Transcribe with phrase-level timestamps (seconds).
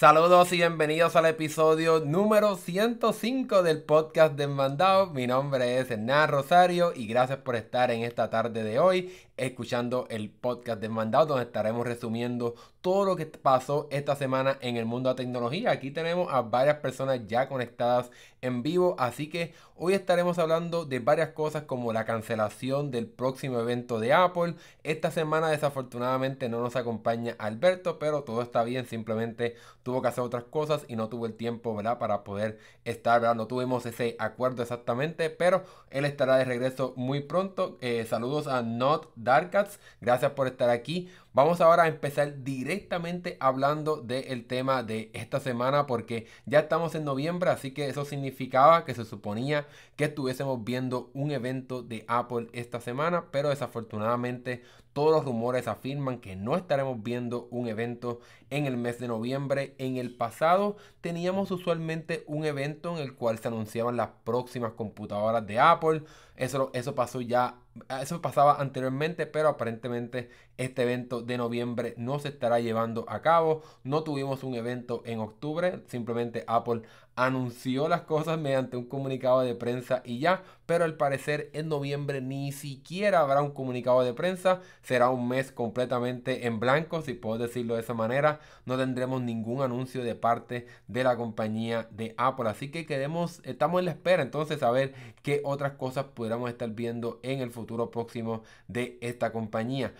[0.00, 5.08] Saludos y bienvenidos al episodio número 105 del podcast de Mandado.
[5.08, 10.06] Mi nombre es Hernán Rosario y gracias por estar en esta tarde de hoy escuchando
[10.08, 14.86] el podcast de Mandado donde estaremos resumiendo todo lo que pasó esta semana en el
[14.86, 15.70] mundo de la tecnología.
[15.70, 20.98] Aquí tenemos a varias personas ya conectadas en vivo, así que hoy estaremos hablando de
[20.98, 24.54] varias cosas como la cancelación del próximo evento de Apple.
[24.84, 30.22] Esta semana desafortunadamente no nos acompaña Alberto, pero todo está bien, simplemente tuvo que hacer
[30.22, 31.80] otras cosas y no tuvo el tiempo.
[31.98, 33.34] Para poder estar, ¿verdad?
[33.34, 37.78] No tuvimos ese acuerdo exactamente, pero él estará de regreso muy pronto.
[37.80, 41.08] Eh, saludos a Not Darkats, gracias por estar aquí.
[41.32, 47.04] Vamos ahora a empezar directamente hablando del tema de esta semana porque ya estamos en
[47.04, 52.48] noviembre, así que eso significaba que se suponía que estuviésemos viendo un evento de Apple
[52.52, 58.18] esta semana, pero desafortunadamente todos los rumores afirman que no estaremos viendo un evento
[58.50, 59.74] en el mes de noviembre.
[59.78, 65.46] En el pasado teníamos usualmente un evento en el cual se anunciaban las próximas computadoras
[65.46, 66.02] de Apple.
[66.36, 67.58] Eso, eso pasó ya,
[68.00, 73.62] eso pasaba anteriormente, pero aparentemente este evento de noviembre no se estará llevando a cabo.
[73.84, 76.82] No tuvimos un evento en octubre, simplemente Apple
[77.16, 82.22] anunció las cosas mediante un comunicado de prensa y ya, pero al parecer en noviembre
[82.22, 87.38] ni siquiera habrá un comunicado de prensa, será un mes completamente en blanco, si puedo
[87.38, 92.48] decirlo de esa manera, no tendremos ningún anuncio de parte de la compañía de Apple,
[92.48, 96.70] así que queremos, estamos en la espera entonces a ver qué otras cosas pudiéramos estar
[96.70, 99.92] viendo en el futuro próximo de esta compañía.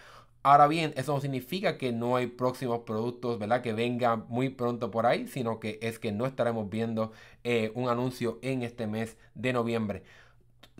[0.42, 3.60] Ahora bien, eso no significa que no hay próximos productos, ¿verdad?
[3.60, 7.12] Que vengan muy pronto por ahí, sino que es que no estaremos viendo
[7.44, 10.02] eh, un anuncio en este mes de noviembre.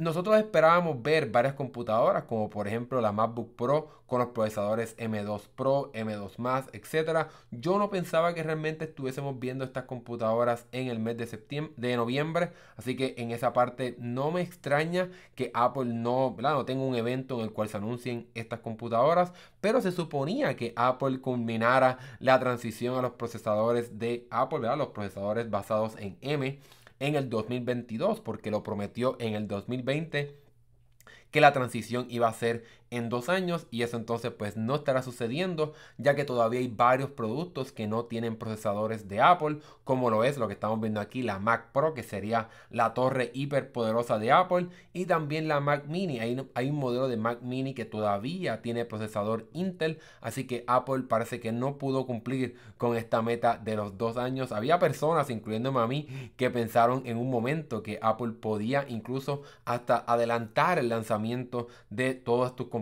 [0.00, 5.42] Nosotros esperábamos ver varias computadoras, como por ejemplo la MacBook Pro con los procesadores M2
[5.54, 7.28] Pro, M2 Max, etc.
[7.50, 11.96] Yo no pensaba que realmente estuviésemos viendo estas computadoras en el mes de septiembre, de
[11.96, 16.94] noviembre, así que en esa parte no me extraña que Apple no, no tenga un
[16.94, 22.40] evento en el cual se anuncien estas computadoras, pero se suponía que Apple culminara la
[22.40, 26.58] transición a los procesadores de Apple, los procesadores basados en M
[27.00, 30.36] en el 2022 porque lo prometió en el 2020
[31.30, 35.02] que la transición iba a ser en dos años y eso entonces pues no estará
[35.02, 40.24] sucediendo ya que todavía hay varios productos que no tienen procesadores de Apple como lo
[40.24, 44.18] es lo que estamos viendo aquí la Mac Pro que sería la torre hiper poderosa
[44.18, 46.18] de Apple y también la Mac Mini.
[46.18, 51.04] Hay, hay un modelo de Mac Mini que todavía tiene procesador Intel así que Apple
[51.08, 54.52] parece que no pudo cumplir con esta meta de los dos años.
[54.52, 59.98] Había personas incluyéndome a mí que pensaron en un momento que Apple podía incluso hasta
[59.98, 62.79] adelantar el lanzamiento de estos computadoras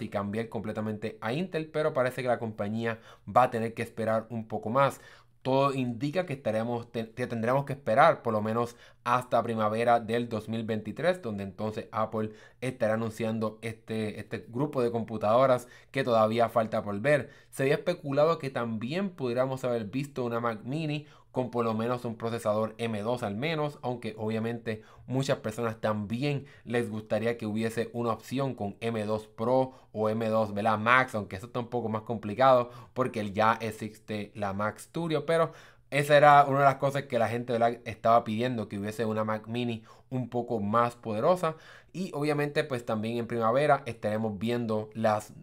[0.00, 4.26] y cambiar completamente a Intel, pero parece que la compañía va a tener que esperar
[4.30, 5.00] un poco más.
[5.42, 11.44] Todo indica que, estaremos, tendremos que esperar por lo menos hasta primavera del 2023, donde
[11.44, 17.30] entonces Apple estará anunciando este, este grupo de computadoras que todavía falta por ver.
[17.50, 21.06] Se había especulado que también pudiéramos haber visto una Mac Mini
[21.38, 26.90] con por lo menos un procesador M2 al menos, aunque obviamente muchas personas también les
[26.90, 31.68] gustaría que hubiese una opción con M2 Pro o M2 Max, aunque eso está un
[31.68, 35.52] poco más complicado porque ya existe la Mac Studio, pero
[35.90, 39.46] esa era una de las cosas que la gente estaba pidiendo, que hubiese una Mac
[39.46, 41.54] Mini un poco más poderosa.
[41.92, 45.34] Y obviamente pues también en primavera estaremos viendo las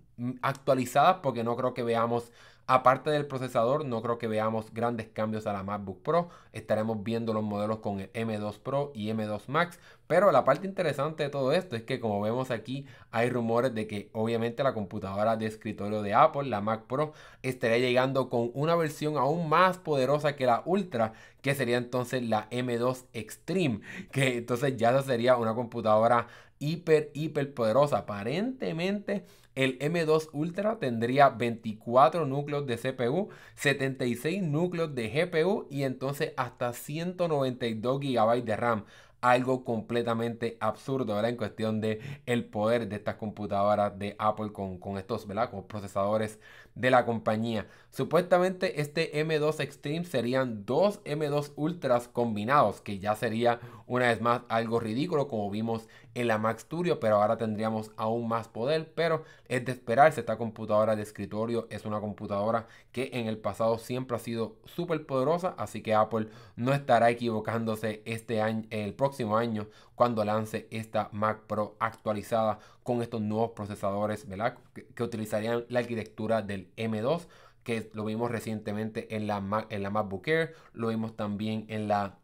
[0.41, 2.33] actualizadas porque no creo que veamos
[2.67, 6.29] Aparte del procesador, no creo que veamos grandes cambios a la MacBook Pro.
[6.51, 9.79] Estaremos viendo los modelos con el M2 Pro y M2 Max.
[10.07, 13.85] Pero la parte interesante de todo esto es que como vemos aquí hay rumores de
[13.85, 17.13] que obviamente la computadora de escritorio de Apple, la Mac Pro,
[17.43, 22.49] estaría llegando con una versión aún más poderosa que la Ultra, que sería entonces la
[22.49, 23.81] M2 Extreme,
[24.11, 26.27] que entonces ya sería una computadora
[26.57, 27.99] hiper, hiper poderosa.
[27.99, 36.33] Aparentemente el M2 Ultra tendría 24 núcleos de CPU, 76 núcleos de GPU y entonces
[36.37, 38.85] hasta 192 GB de RAM
[39.21, 41.31] algo completamente absurdo, ¿verdad?
[41.31, 45.49] En cuestión de el poder de estas computadoras de Apple con, con estos, ¿verdad?
[45.49, 46.39] Con procesadores
[46.75, 47.67] de la compañía.
[47.89, 54.41] Supuestamente este M2 Extreme serían dos M2 Ultras combinados, que ya sería una vez más
[54.49, 59.23] algo ridículo como vimos en la Mac Studio, pero ahora tendríamos aún más poder, pero
[59.47, 64.17] es de esperarse, esta computadora de escritorio es una computadora que en el pasado siempre
[64.17, 69.67] ha sido súper poderosa, así que Apple no estará equivocándose este año, el próximo año
[69.95, 74.59] cuando lance esta Mac Pro actualizada con estos nuevos procesadores, ¿verdad?
[74.75, 77.27] Que, utilizarían la arquitectura del M2
[77.63, 82.19] que lo vimos recientemente en la, en la MacBook Air, lo vimos también en la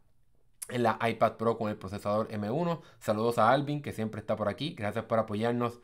[0.69, 2.81] en la iPad Pro con el procesador M1.
[2.99, 4.75] Saludos a Alvin, que siempre está por aquí.
[4.77, 5.81] Gracias por apoyarnos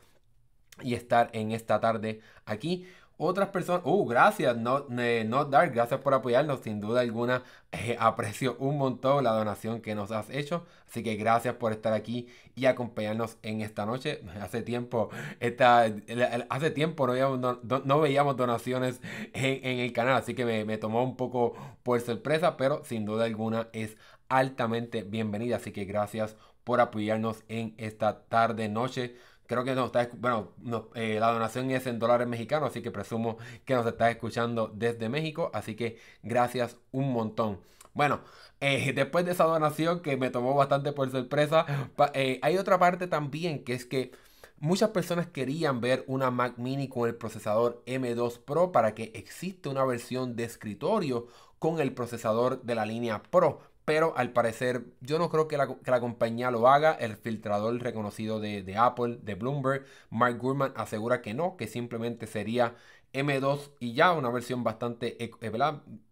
[0.80, 2.86] y estar en esta tarde aquí
[3.18, 3.82] otras personas.
[3.84, 6.60] Uh, gracias, Not, eh, Not Dark, gracias por apoyarnos.
[6.60, 7.42] Sin duda alguna,
[7.72, 10.64] eh, aprecio un montón la donación que nos has hecho.
[10.88, 14.22] Así que gracias por estar aquí y acompañarnos en esta noche.
[14.40, 15.10] Hace tiempo,
[15.40, 15.86] esta,
[16.48, 19.00] hace tiempo no veíamos, donaciones
[19.34, 23.24] en, el canal, así que me, me tomó un poco por sorpresa, pero sin duda
[23.24, 23.96] alguna es
[24.28, 25.56] altamente bienvenida.
[25.56, 29.16] Así que gracias por apoyarnos en esta tarde, noche
[29.48, 30.52] Creo que nos está, bueno,
[30.94, 35.08] eh, la donación es en dólares mexicanos, así que presumo que nos está escuchando desde
[35.08, 37.58] México, así que gracias un montón.
[37.94, 38.20] Bueno,
[38.60, 41.64] eh, después de esa donación que me tomó bastante por sorpresa,
[42.12, 44.12] eh, hay otra parte también que es que
[44.58, 49.70] muchas personas querían ver una Mac mini con el procesador M2 Pro para que exista
[49.70, 51.28] una versión de escritorio
[51.58, 56.00] con el procesador de la línea Pro pero al parecer yo no creo que la,
[56.00, 56.92] compañía lo haga.
[56.92, 62.76] El filtrador reconocido de, Apple, de Bloomberg, Mark Gurman, asegura que no, que simplemente sería
[63.12, 65.30] M2 y ya una versión bastante eh,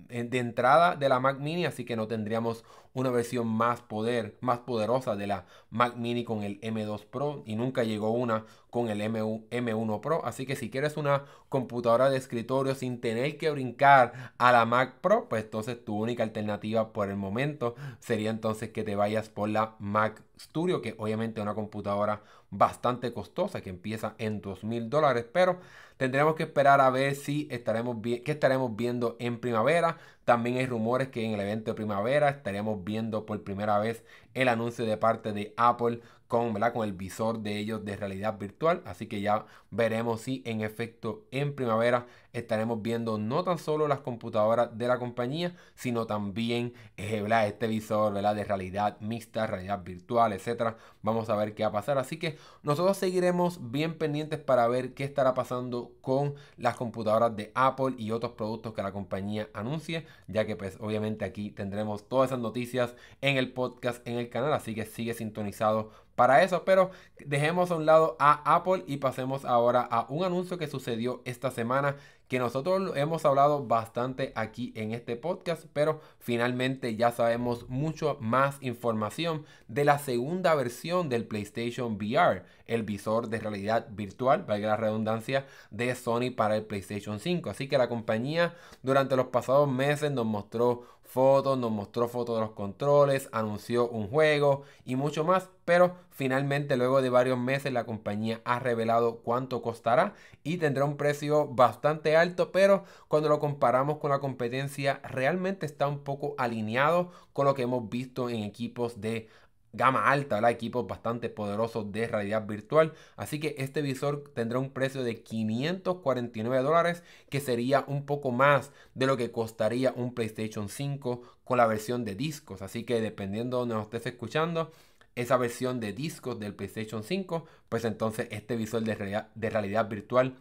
[0.09, 2.65] de entrada de la Mac Mini, así que no tendríamos
[2.97, 7.55] una versión más poder, más poderosa de la Mac Mini con el M2 Pro y
[7.55, 10.25] nunca llegó una con el M1 Pro.
[10.25, 15.01] Así que si quieres una computadora de escritorio sin tener que brincar a la Mac
[15.03, 19.51] Pro, pues entonces tu única alternativa por el momento sería entonces que te vayas por
[19.51, 25.27] la Mac Studio, que obviamente es una computadora bastante costosa que empieza en 2000 dólares,
[25.33, 25.61] pero
[25.97, 29.99] tendremos que esperar a ver si estaremos estaremos viendo en primavera.
[30.25, 34.05] También hay rumores que en el evento de primavera estaríamos viendo por primera vez
[34.35, 38.83] el anuncio de parte de Apple con, con el visor de ellos de realidad virtual.
[38.85, 44.01] Así que ya veremos si en efecto en primavera estaremos viendo no tan solo las
[44.01, 50.77] computadoras de la compañía, sino también eh, este visor de realidad mixta, realidad virtual, etcétera.
[51.03, 51.99] Vamos a ver qué va a pasar.
[51.99, 57.53] Así que nosotros seguiremos bien pendientes para ver qué estará pasando con las computadoras de
[57.55, 62.31] Apple y otros productos que la compañía anuncie, ya que pues obviamente aquí tendremos todas
[62.31, 66.91] esas noticias en el podcast, en el canal, así que sigue sintonizado para eso, pero
[67.25, 71.51] dejemos a un lado a Apple y pasemos ahora a un anuncio que sucedió esta
[71.51, 71.97] semana
[72.29, 78.59] que nosotros hemos hablado bastante aquí en este podcast, pero finalmente ya sabemos mucho más
[78.63, 84.77] información de la segunda versión del PlayStation VR, el visor de realidad virtual, valga la
[84.77, 87.49] redundancia, de Sony para el PlayStation 5.
[87.49, 92.43] Así que la compañía durante los pasados meses nos mostró fotos, nos mostró fotos de
[92.43, 97.85] los controles, anunció un juego y mucho más, pero finalmente luego de varios meses la
[97.85, 103.99] compañía ha revelado cuánto costará y tendrá un precio bastante alto, pero cuando lo comparamos
[103.99, 109.01] con la competencia realmente está un poco alineado con lo que hemos visto en equipos
[109.01, 109.29] de
[109.77, 110.51] gama alta, ¿verdad?
[110.51, 112.93] equipos bastante poderosos de realidad virtual.
[113.17, 118.73] Así que este visor tendrá un precio de 549 dólares, que sería un poco más
[118.95, 122.63] de lo que costaría un PlayStation 5 con la versión de discos.
[122.63, 124.73] Así que dependiendo de donde nos estés escuchando,
[125.15, 129.89] esa versión de discos del PlayStation 5, pues entonces este visor de realidad, de realidad
[129.89, 130.37] virtual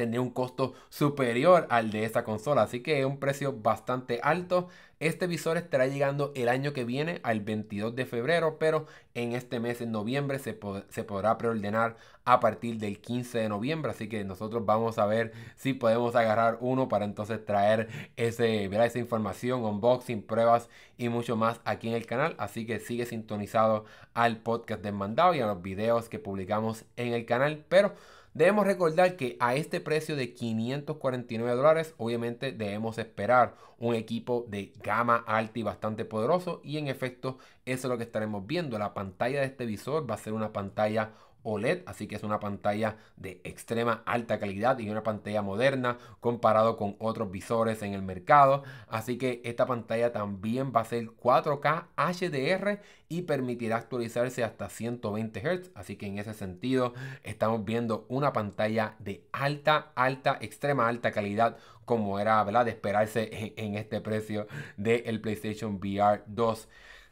[0.00, 2.62] tendría un costo superior al de esa consola.
[2.62, 4.68] Así que es un precio bastante alto.
[4.98, 9.60] Este visor estará llegando el año que viene, al 22 de febrero, pero en este
[9.60, 13.90] mes, en noviembre, se, se podrá preordenar a partir del 15 de noviembre.
[13.90, 18.98] Así que nosotros vamos a ver si podemos agarrar uno para entonces traer ese, esa
[18.98, 22.34] información, unboxing, pruebas y mucho más aquí en el canal.
[22.38, 27.12] Así que sigue sintonizado al podcast de Mandado y a los videos que publicamos en
[27.12, 27.66] el canal.
[27.68, 27.92] Pero
[28.32, 34.72] Debemos recordar que a este precio de 549 dólares, obviamente debemos esperar un equipo de
[34.82, 36.60] gama alta y bastante poderoso.
[36.62, 38.78] Y en efecto, eso es lo que estaremos viendo.
[38.78, 41.10] La pantalla de este visor va a ser una pantalla
[41.42, 46.76] OLED, así que es una pantalla de extrema alta calidad y una pantalla moderna comparado
[46.76, 48.62] con otros visores en el mercado.
[48.88, 55.40] Así que esta pantalla también va a ser 4K HDR y permitirá actualizarse hasta 120
[55.40, 55.70] Hz.
[55.74, 56.94] Así que en ese sentido
[57.24, 63.74] estamos viendo una pantalla de alta, alta, extrema alta calidad como era de esperarse en,
[63.74, 66.68] este precio del PlayStation VR 2.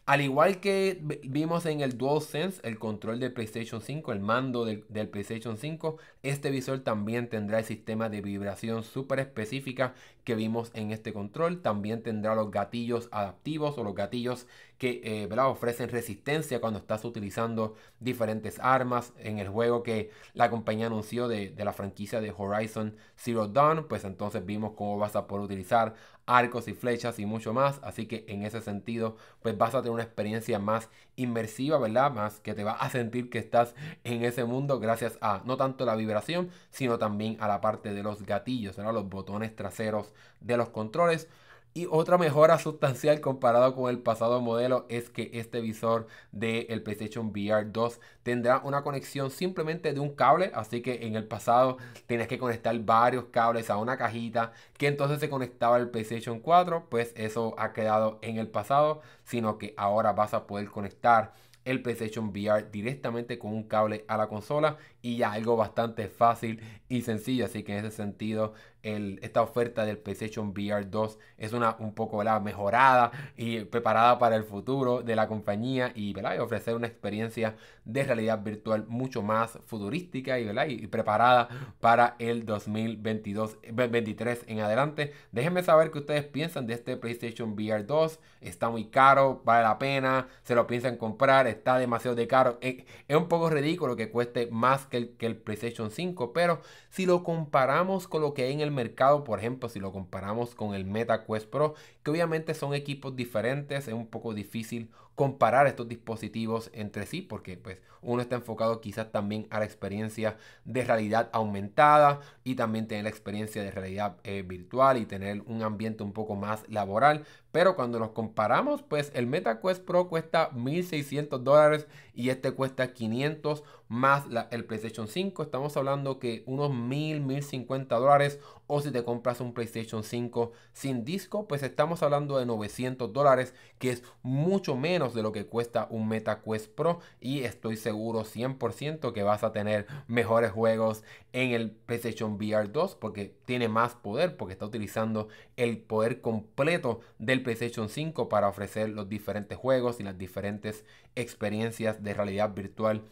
[0.08, 4.80] Al igual que vimos en el DualSense, el control del PlayStation 5, el mando del,
[5.10, 9.92] PlayStation 5, este visor también tendrá el sistema de vibración súper específica
[10.24, 11.60] que vimos en este control.
[11.60, 14.46] También tendrá los gatillos adaptivos o los gatillos
[14.78, 19.12] que eh, ofrecen resistencia cuando estás utilizando diferentes armas.
[19.18, 23.86] En el juego que la compañía anunció de, de la franquicia de Horizon Zero Dawn,
[23.88, 25.94] pues entonces vimos cómo vas a poder utilizar
[26.26, 27.80] arcos y flechas y mucho más.
[27.82, 32.12] Así que en ese sentido, pues vas a tener una experiencia más inmersiva, ¿verdad?
[32.12, 35.84] Más que te va a sentir que estás en ese mundo gracias a no tanto
[35.84, 38.92] la vibración, sino también a la parte de los gatillos, ¿verdad?
[38.94, 41.28] Los botones traseros de los controles.
[41.74, 47.28] Y otra mejora sustancial comparado con el pasado modelo es que este visor del PlayStation
[47.28, 50.50] VR 2 tendrá una conexión simplemente de un cable.
[50.54, 55.20] Así que en el pasado tenías que conectar varios cables a una cajita que entonces
[55.20, 56.86] se conectaba al PlayStation 4.
[56.88, 61.32] Pues eso ha quedado en el pasado, sino que ahora vas a poder conectar
[61.64, 66.60] el PlayStation VR directamente con un cable a la consola y ya algo bastante fácil
[66.88, 67.44] y sencillo.
[67.44, 72.22] Así que en ese sentido esta oferta del PlayStation VR 2 es una un poco
[72.40, 78.42] mejorada y preparada para el futuro de la compañía y, ofrecer una experiencia de realidad
[78.42, 81.48] virtual mucho más futurística y, preparada
[81.80, 85.12] para el 2022 2023 en adelante.
[85.32, 88.20] Déjenme saber qué ustedes piensan de este PlayStation VR 2.
[88.40, 92.58] Está muy caro, vale la pena, se lo piensan comprar, está demasiado de caro.
[92.60, 97.06] Es, un poco ridículo que cueste más que el, que el PlayStation 5, pero si
[97.06, 100.74] lo comparamos con lo que hay en el mercado, por ejemplo, si lo comparamos con
[100.74, 105.88] el Meta Quest Pro, que obviamente son equipos diferentes, es un poco difícil comparar estos
[105.88, 111.28] dispositivos entre sí, porque pues uno está enfocado quizás también a la experiencia de realidad
[111.32, 116.12] aumentada y también tener la experiencia de realidad eh, virtual y tener un ambiente un
[116.12, 117.24] poco más laboral.
[117.58, 122.92] Pero cuando los comparamos, pues el Meta Quest Pro cuesta 1.600 dólares y este cuesta
[122.92, 125.42] 500 más el PlayStation 5.
[125.42, 128.38] Estamos hablando que unos 1.000, 1.050 dólares.
[128.70, 133.54] O si te compras un PlayStation 5 sin disco, pues estamos hablando de 900 dólares,
[133.78, 137.00] que es mucho menos de lo que cuesta un Meta Quest Pro.
[137.18, 142.94] Y estoy seguro 100% que vas a tener mejores juegos en el PlayStation VR 2
[142.96, 148.90] porque tiene más poder, porque está utilizando el poder completo del PlayStation 5 para ofrecer
[148.90, 153.04] los diferentes juegos y las diferentes experiencias de realidad virtual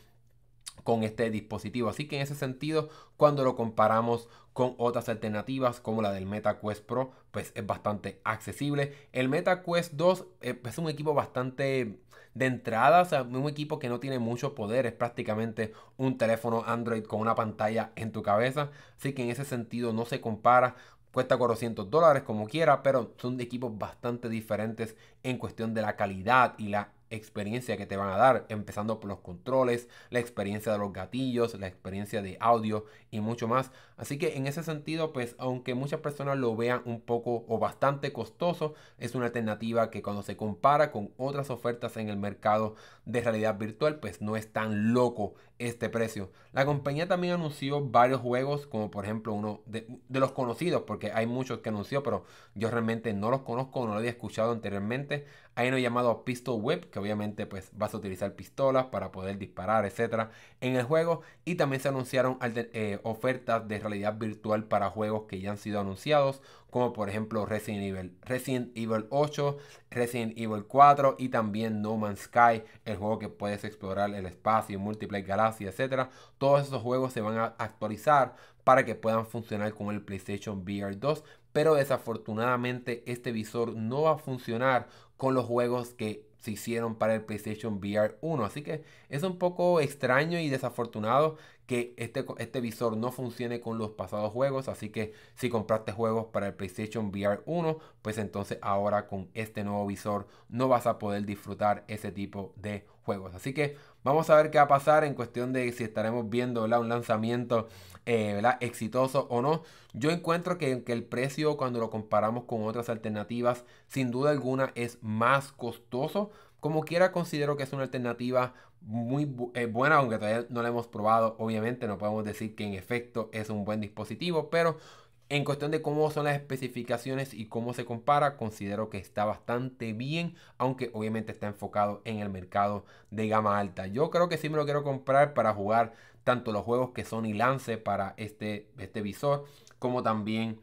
[0.84, 1.88] con este dispositivo.
[1.88, 6.58] Así que en ese sentido, cuando lo comparamos con otras alternativas como la del Meta
[6.60, 9.08] Quest Pro, pues es bastante accesible.
[9.12, 11.98] El Meta Quest 2 eh, es un equipo bastante
[12.34, 16.62] de entrada, o sea, un equipo que no tiene mucho poder, es prácticamente un teléfono
[16.66, 18.70] Android con una pantalla en tu cabeza.
[18.98, 20.76] Así que en ese sentido no se compara
[21.16, 26.52] cuesta 400 dólares como quiera, pero son equipos bastante diferentes en cuestión de la calidad
[26.58, 30.78] y la experiencia que te van a dar, empezando por los controles, la experiencia de
[30.78, 33.70] los gatillos, la experiencia de audio y mucho más.
[33.96, 38.12] Así que en ese sentido, pues aunque muchas personas lo vean un poco o bastante
[38.12, 42.74] costoso, es una alternativa que cuando se compara con otras ofertas en el mercado
[43.06, 46.30] de realidad virtual, pues no es tan loco este precio.
[46.52, 51.26] La compañía también anunció varios juegos, como por ejemplo uno de, los conocidos, porque hay
[51.26, 55.26] muchos que anunció, pero yo realmente no los conozco, no lo había escuchado anteriormente.
[55.54, 59.86] Hay uno llamado Pistol Whip, que obviamente pues vas a utilizar pistolas para poder disparar,
[59.86, 61.22] etcétera, en el juego.
[61.44, 65.80] Y también se anunciaron eh, ofertas de realidad virtual para juegos que ya han sido
[65.80, 66.42] anunciados,
[66.76, 69.56] como por ejemplo Resident Evil, Resident Evil 8,
[69.88, 74.78] Resident Evil 4 y también No Man's Sky, el juego que puedes explorar el espacio,
[74.78, 76.10] múltiples galaxias, etcétera.
[76.36, 80.94] Todos esos juegos se van a actualizar para que puedan funcionar con el PlayStation VR
[80.98, 86.96] 2, pero desafortunadamente este visor no va a funcionar con los juegos que se hicieron
[86.96, 88.44] para el PlayStation VR 1.
[88.44, 93.78] Así que es un poco extraño y desafortunado que este, este visor no funcione con
[93.78, 94.68] los pasados juegos.
[94.68, 99.64] Así que si compraste juegos para el PlayStation VR 1, pues entonces ahora con este
[99.64, 103.34] nuevo visor no vas a poder disfrutar ese tipo de juegos.
[103.34, 103.76] Así que
[104.06, 107.66] vamos a ver qué va a pasar en cuestión de si estaremos viendo un lanzamiento
[108.06, 109.62] eh, exitoso o no.
[109.94, 114.98] Yo encuentro que, el precio cuando lo comparamos con otras alternativas, sin duda alguna es
[115.02, 116.30] más costoso.
[116.60, 120.86] Como quiera, considero que es una alternativa muy eh, buena, aunque todavía no la hemos
[120.86, 121.34] probado.
[121.40, 124.78] Obviamente no podemos decir que en efecto es un buen dispositivo, pero
[125.28, 129.92] en cuestión de cómo son las especificaciones y cómo se compara, considero que está bastante
[129.92, 133.86] bien, aunque obviamente está enfocado en el mercado de gama alta.
[133.86, 137.34] Yo creo que sí me lo quiero comprar para jugar tanto los juegos que Sony
[137.34, 139.44] lance para este, este visor,
[139.78, 140.60] como también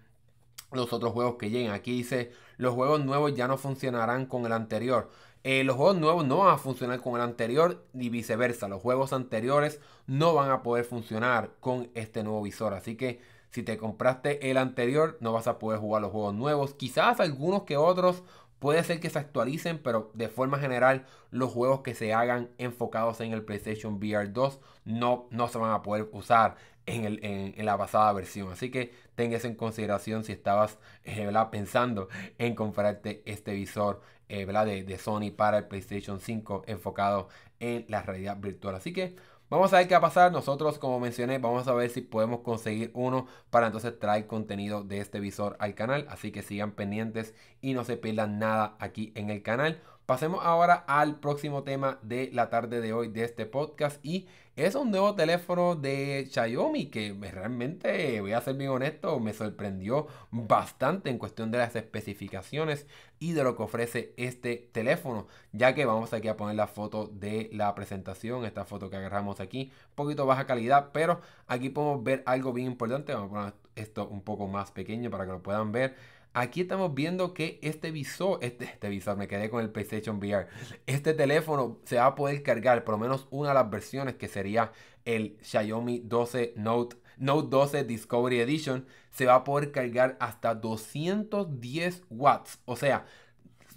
[0.71, 1.71] los otros juegos que lleguen.
[1.71, 5.09] Aquí dice, los juegos nuevos ya no funcionarán con el anterior.
[5.43, 8.69] Eh, los juegos nuevos no van a funcionar con el anterior ni viceversa.
[8.69, 12.73] Los juegos anteriores no van a poder funcionar con este nuevo visor.
[12.73, 13.19] Así que
[13.53, 16.73] si te compraste el anterior, no vas a poder jugar los juegos nuevos.
[16.73, 18.23] Quizás algunos que otros
[18.63, 23.19] Puede ser que se actualicen, pero de forma general los juegos que se hagan enfocados
[23.19, 26.55] en el PlayStation VR 2 no, no se van a poder usar
[26.85, 28.53] en, el, en, la pasada versión.
[28.53, 32.07] Así que tengas en consideración si estabas eh, pensando
[32.37, 37.27] en comprarte este visor eh, de, de Sony para el PlayStation 5 enfocado
[37.59, 38.75] en la realidad virtual.
[38.75, 39.17] Así que
[39.53, 40.31] Vamos a ver qué va a pasar.
[40.31, 44.97] Nosotros, como mencioné, vamos a ver si podemos conseguir uno para entonces traer contenido de
[44.97, 46.07] este visor al canal.
[46.09, 49.79] Así que sigan pendientes y no se pierdan nada aquí en el canal.
[50.05, 54.75] Pasemos ahora al próximo tema de la tarde de hoy de este podcast y es
[54.75, 61.09] un nuevo teléfono de Xiaomi que realmente, voy a ser bien honesto, me sorprendió bastante
[61.09, 62.85] en cuestión de las especificaciones
[63.17, 67.07] y de lo que ofrece este teléfono, ya que vamos aquí a poner la foto
[67.07, 72.03] de la presentación, esta foto que agarramos aquí, un poquito baja calidad, pero aquí podemos
[72.03, 75.41] ver algo bien importante, vamos a poner esto un poco más pequeño para que lo
[75.41, 75.95] puedan ver.
[76.35, 80.47] Aquí estamos viendo que este visor, este, este visor, me quedé con el PlayStation VR.
[80.87, 84.27] Este teléfono se va a poder cargar, por lo menos una de las versiones que
[84.27, 84.71] sería
[85.05, 92.01] el Xiaomi 12 Note, Note 12 Discovery Edition, se va a poder cargar hasta 210
[92.09, 92.59] watts.
[92.65, 93.05] O sea,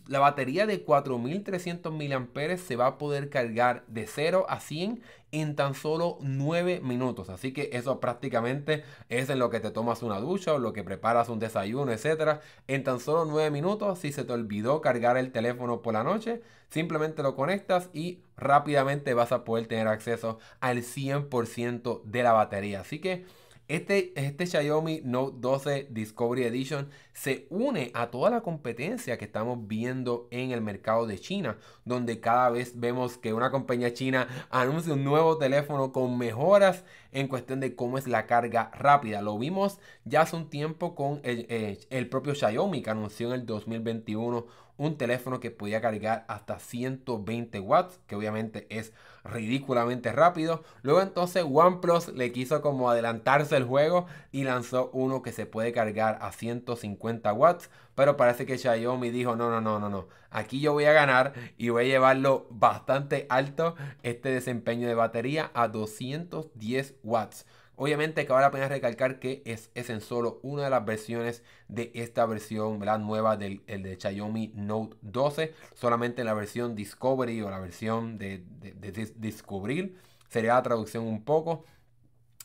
[0.06, 5.02] la batería de 4300 mAh se va a poder cargar de 0 a 100
[5.40, 7.28] en tan solo 9 minutos.
[7.28, 10.82] Así que eso prácticamente es en lo que te tomas una ducha o lo que
[10.82, 12.40] preparas un desayuno, etcétera.
[12.68, 16.40] En tan solo 9 minutos, si se te olvidó cargar el teléfono por la noche,
[16.70, 22.80] simplemente lo conectas y rápidamente vas a poder tener acceso al 100% de la batería.
[22.80, 23.26] Así que
[23.68, 29.66] este, este Xiaomi Note 12 Discovery Edition se une a toda la competencia que estamos
[29.66, 34.94] viendo en el mercado de China, donde cada vez vemos que una compañía china anuncia
[34.94, 39.22] un nuevo teléfono con mejoras en cuestión de cómo es la carga rápida.
[39.22, 43.40] Lo vimos ya hace un tiempo con el, eh, el propio Xiaomi que anunció en
[43.40, 44.46] el 2021
[44.78, 48.92] un teléfono que podía cargar hasta 120 watts, que obviamente es
[49.26, 50.62] ridículamente rápido.
[50.82, 55.72] Luego entonces OnePlus le quiso como adelantarse el juego y lanzó uno que se puede
[55.72, 57.70] cargar a 150 watts.
[57.94, 60.08] Pero parece que Xiaomi dijo, no, no, no, no, no.
[60.30, 65.50] Aquí yo voy a ganar y voy a llevarlo bastante alto este desempeño de batería
[65.54, 67.46] a 210 watts.
[67.76, 71.92] Obviamente que ahora la recalcar que es, es, en solo una de las versiones de
[71.94, 75.54] esta versión nueva del el de Xiaomi Note 12.
[75.74, 79.94] Solamente en la versión Discovery o la versión de, de, de.
[80.28, 81.64] Sería la traducción un poco.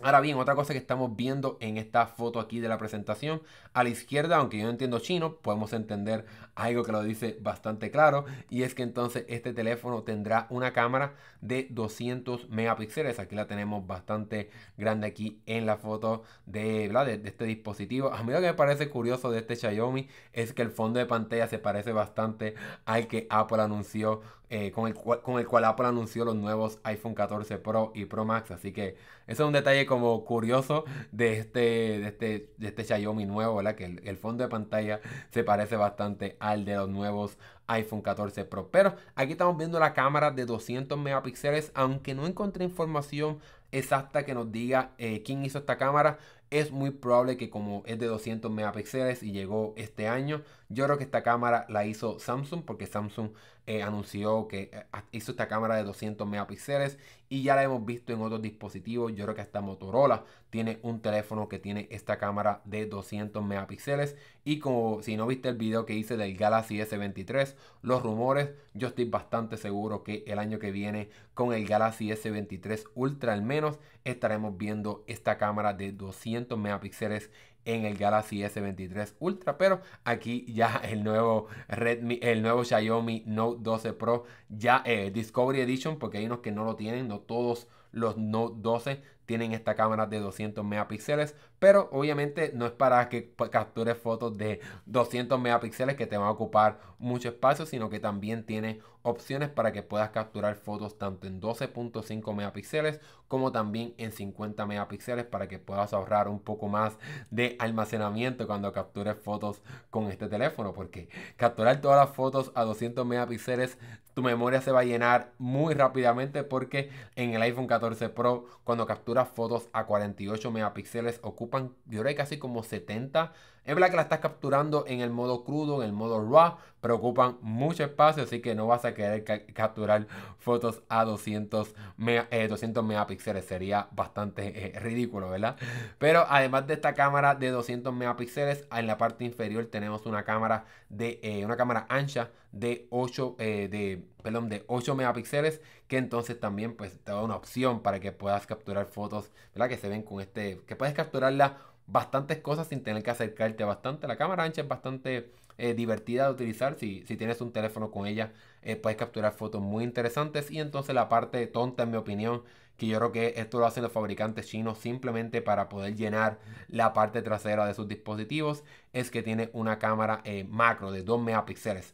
[0.03, 3.41] Ahora bien, otra cosa que estamos viendo en esta foto aquí de la presentación,
[3.73, 7.91] a la izquierda, aunque yo no entiendo chino, podemos entender algo que lo dice bastante
[7.91, 13.45] claro, y es que entonces este teléfono tendrá una cámara de 200 megapíxeles, aquí la
[13.45, 18.11] tenemos bastante grande aquí en la foto de, de, este dispositivo.
[18.11, 21.05] A mí lo que me parece curioso de este Xiaomi es que el fondo de
[21.05, 24.21] pantalla se parece bastante al que Apple anunció
[24.53, 28.51] eh, con, el cual, Apple anunció los nuevos iPhone 14 Pro y Pro Max.
[28.51, 30.83] Así que eso es un detalle como curioso
[31.13, 33.75] de este, de este, de este Xiaomi nuevo, ¿verdad?
[33.75, 37.37] Que el, el, fondo de pantalla se parece bastante al de los nuevos
[37.67, 38.69] iPhone 14 Pro.
[38.71, 43.39] Pero aquí estamos viendo la cámara de 200 megapíxeles, aunque no encontré información
[43.71, 46.19] exacta que nos diga eh, quién hizo esta cámara.
[46.49, 50.97] Es muy probable que como es de 200 megapíxeles y llegó este año, yo creo
[50.97, 53.29] que esta cámara la hizo Samsung porque Samsung
[53.67, 56.97] eh, anunció que eh, hizo esta cámara de 200 megapíxeles
[57.29, 59.13] y ya la hemos visto en otros dispositivos.
[59.13, 64.17] Yo creo que hasta Motorola tiene un teléfono que tiene esta cámara de 200 megapíxeles
[64.43, 68.89] y como si no viste el video que hice del Galaxy S23, los rumores, yo
[68.89, 73.79] estoy bastante seguro que el año que viene con el Galaxy S23 Ultra al menos
[74.03, 77.29] estaremos viendo esta cámara de 200 megapíxeles
[77.65, 83.59] en el Galaxy S23 Ultra, pero aquí ya el nuevo Redmi, el nuevo Xiaomi Note
[83.61, 87.67] 12 Pro, ya eh, Discovery Edition, porque hay unos que no lo tienen, no todos
[87.91, 93.33] los Note 12 tienen esta cámara de 200 megapíxeles, pero obviamente no es para que
[93.49, 98.45] captures fotos de 200 megapíxeles que te van a ocupar mucho espacio, sino que también
[98.45, 104.65] tiene opciones para que puedas capturar fotos tanto en 12.5 megapíxeles como también en 50
[104.65, 106.97] megapíxeles para que puedas ahorrar un poco más
[107.29, 113.05] de almacenamiento cuando captures fotos con este teléfono, porque capturar todas las fotos a 200
[113.05, 113.77] megapíxeles
[114.21, 118.85] tu memoria se va a llenar muy rápidamente porque en el iPhone 14 Pro cuando
[118.85, 124.01] capturas fotos a 48 megapíxeles ocupan, yo creo casi como 70 es verdad que la
[124.03, 128.41] estás capturando en el modo crudo, en el modo RAW, pero ocupan mucho espacio, así
[128.41, 130.07] que no vas a querer capturar
[130.39, 133.45] fotos a 200, 200 eh, megapíxeles.
[133.45, 135.57] Sería bastante eh, ridículo, ¿verdad?
[135.99, 140.65] Pero además de esta cámara de 200 megapíxeles, en la parte inferior tenemos una cámara
[140.89, 146.75] de eh, una cámara ancha de 8 de perdón, de 8 megapíxeles que entonces también
[146.75, 149.69] pues te da una opción para que puedas capturar fotos, ¿verdad?
[149.69, 154.07] Que se ven con este que puedes capturarla bastantes cosas sin tener que acercarte bastante.
[154.07, 156.75] La cámara ancha es bastante eh, divertida de utilizar.
[156.77, 160.51] Si, si, tienes un teléfono con ella, eh, puedes capturar fotos muy interesantes.
[160.51, 162.43] Y entonces la parte tonta, en mi opinión,
[162.77, 166.93] que yo creo que esto lo hacen los fabricantes chinos simplemente para poder llenar la
[166.93, 171.93] parte trasera de sus dispositivos, es que tiene una cámara eh, macro de 2 megapíxeles.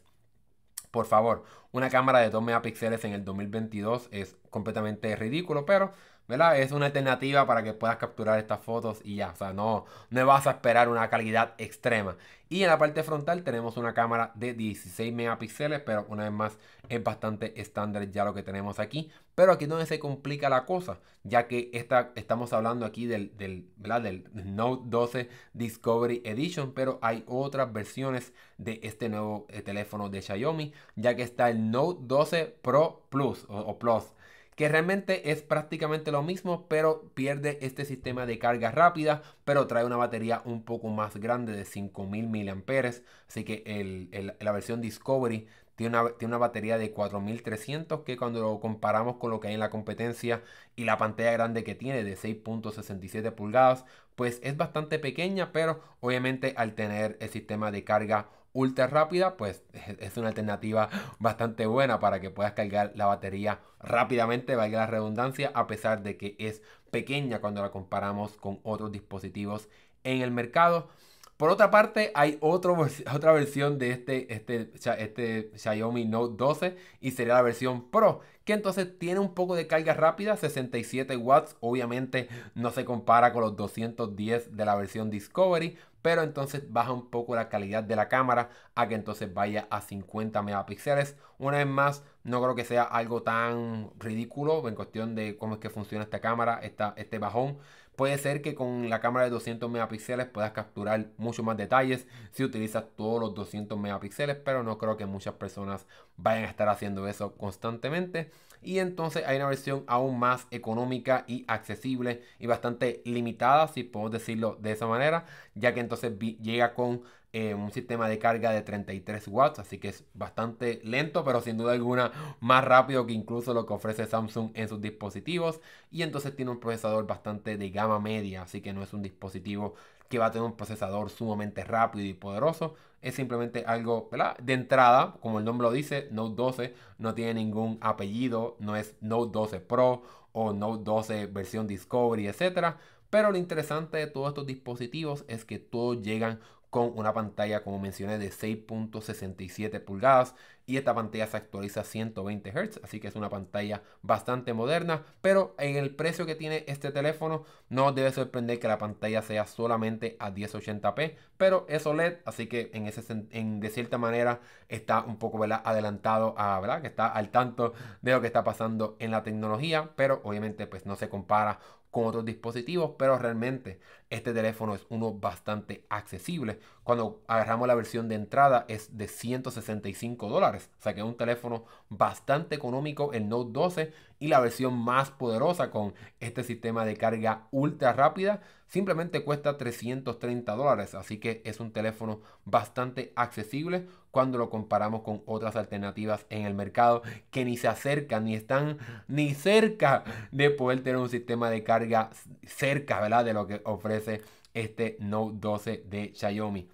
[0.90, 5.92] Por favor, una cámara de 2 megapíxeles en el 2022 es completamente ridículo, pero
[6.28, 6.58] ¿verdad?
[6.60, 10.26] Es una alternativa para que puedas capturar estas fotos y ya, o sea, no, no
[10.26, 12.16] vas a esperar una calidad extrema.
[12.50, 16.58] Y en la parte frontal tenemos una cámara de 16 megapíxeles, pero una vez más
[16.88, 19.10] es bastante estándar ya lo que tenemos aquí.
[19.34, 23.36] Pero aquí es donde se complica la cosa, ya que esta, estamos hablando aquí del,
[23.36, 30.08] del, del Note 12 Discovery Edition, pero hay otras versiones de este nuevo eh, teléfono
[30.08, 34.12] de Xiaomi, ya que está el Note 12 Pro Plus o Plus
[34.58, 39.84] que realmente es prácticamente lo mismo, pero pierde este sistema de carga rápida, pero trae
[39.84, 42.92] una batería un poco más grande de 5000 mAh.
[43.28, 48.58] Así que la versión Discovery tiene una, tiene una, batería de 4300 que cuando lo
[48.58, 50.42] comparamos con lo que hay en la competencia
[50.74, 53.84] y la pantalla grande que tiene de 6.67 pulgadas,
[54.16, 59.62] pues es bastante pequeña, pero obviamente al tener el sistema de carga ultra rápida, pues
[59.98, 65.50] es una alternativa bastante buena para que puedas cargar la batería rápidamente, valga la redundancia,
[65.54, 69.68] a pesar de que es pequeña cuando la comparamos con otros dispositivos
[70.04, 70.88] en el mercado.
[71.36, 77.34] Por otra parte, hay otra versión de este, este, este Xiaomi Note 12 y sería
[77.34, 81.58] la versión Pro, que entonces tiene un poco de carga rápida, 67 watts.
[81.60, 87.10] Obviamente no se compara con los 210 de la versión Discovery, pero entonces baja un
[87.10, 91.14] poco la calidad de la cámara a que entonces vaya a 50 megapíxeles.
[91.36, 95.60] Una vez más, no creo que sea algo tan ridículo en cuestión de cómo es
[95.60, 97.58] que funciona esta cámara, esta, este bajón.
[97.98, 102.44] Puede ser que con la cámara de 200 megapíxeles puedas capturar mucho más detalles si
[102.44, 105.84] utilizas todos los 200 megapíxeles, pero no creo que muchas personas
[106.16, 108.30] vayan a estar haciendo eso constantemente.
[108.62, 114.12] Y entonces hay una versión aún más económica y accesible y bastante limitada, si podemos
[114.12, 117.02] decirlo de esa manera, ya que entonces llega con
[117.34, 121.58] eh, un sistema de carga de 33 watts, así que es bastante lento, pero sin
[121.58, 125.60] duda alguna más rápido que incluso lo que ofrece Samsung en sus dispositivos.
[125.90, 129.74] Y entonces tiene un procesador bastante de gama media, así que no es un dispositivo
[130.08, 132.74] que va a tener un procesador sumamente rápido y poderoso.
[133.00, 134.10] Es simplemente algo
[134.42, 138.96] de entrada, como el nombre lo dice, Note 12 no tiene ningún apellido, no es
[139.00, 142.74] Note 12 Pro o Note 12 versión Discovery, etc.
[143.10, 147.78] Pero lo interesante de todos estos dispositivos es que todos llegan con una pantalla, como
[147.78, 150.34] mencioné, de 6.67 pulgadas
[150.68, 155.02] y esta pantalla se actualiza a 120 Hz, así que es una pantalla bastante moderna,
[155.22, 159.46] pero en el precio que tiene este teléfono no debe sorprender que la pantalla sea
[159.46, 165.00] solamente a 1080p, pero es OLED, así que en ese en, de cierta manera está
[165.00, 166.82] un poco adelantado a, ¿verdad?
[166.82, 170.84] que está al tanto de lo que está pasando en la tecnología, pero obviamente pues
[170.84, 176.58] no se compara con otros dispositivos, pero realmente este teléfono es uno bastante accesible.
[176.82, 181.16] Cuando agarramos la versión de entrada es de 165 dólares, o sea que es un
[181.16, 186.96] teléfono bastante económico, el Note 12 y la versión más poderosa con este sistema de
[186.96, 190.94] carga ultra rápida simplemente cuesta 330 dólares.
[190.94, 193.86] Así que es un teléfono bastante accesible
[194.18, 198.78] cuando lo comparamos con otras alternativas en el mercado que ni se acercan ni están
[199.06, 200.02] ni cerca
[200.32, 202.10] de poder tener un sistema de carga
[202.44, 203.24] cerca ¿verdad?
[203.24, 204.22] de lo que ofrece
[204.54, 206.68] este Note 12 de Xiaomi.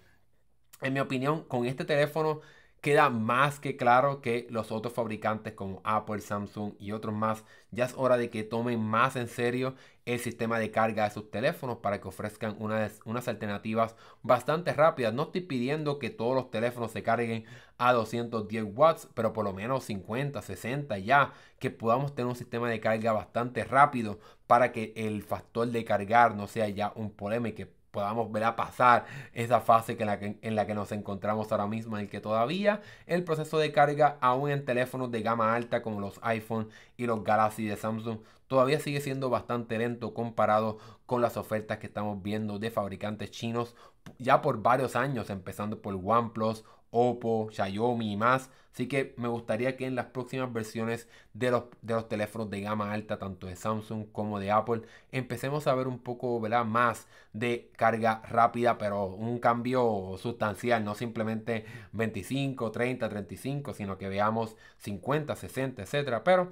[0.81, 2.41] En mi opinión, con este teléfono
[2.81, 7.85] queda más que claro que los otros fabricantes como Apple, Samsung y otros más ya
[7.85, 9.75] es hora de que tomen más en serio
[10.05, 15.13] el sistema de carga de sus teléfonos para que ofrezcan unas, unas alternativas bastante rápidas.
[15.13, 17.45] No estoy pidiendo que todos los teléfonos se carguen
[17.77, 22.69] a 210 watts, pero por lo menos 50, 60 ya, que podamos tener un sistema
[22.69, 27.49] de carga bastante rápido para que el factor de cargar no sea ya un problema
[27.49, 30.75] y que podamos ver a pasar esa fase que en, la que, en la que
[30.75, 35.09] nos encontramos ahora mismo, en el que todavía el proceso de carga, aún en teléfonos
[35.11, 39.77] de gama alta como los iPhone y los Galaxy de Samsung, todavía sigue siendo bastante
[39.77, 43.75] lento comparado con las ofertas que estamos viendo de fabricantes chinos
[44.19, 46.63] ya por varios años, empezando por OnePlus,
[46.95, 48.49] Oppo, Xiaomi y más.
[48.73, 52.61] Así que me gustaría que en las próximas versiones de los, de los teléfonos de
[52.61, 54.81] gama alta, tanto de Samsung como de Apple,
[55.11, 61.65] empecemos a ver un poco más de carga rápida, pero un cambio sustancial, no simplemente
[61.93, 66.23] 25, 30, 35, sino que veamos 50, 60, etcétera.
[66.25, 66.51] Pero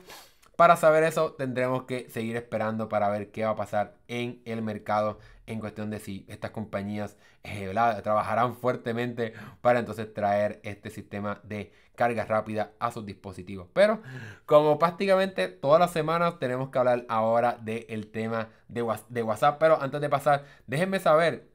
[0.56, 4.62] para saber eso tendremos que seguir esperando para ver qué va a pasar en el
[4.62, 7.72] mercado en cuestión de si estas compañías eh,
[8.04, 13.68] trabajarán fuertemente para entonces traer este sistema de carga rápida a sus dispositivos.
[13.74, 14.02] Pero
[14.46, 19.60] como prácticamente todas las semanas tenemos que hablar ahora del tema de, de WhatsApp.
[19.60, 21.53] Pero antes de pasar, déjenme saber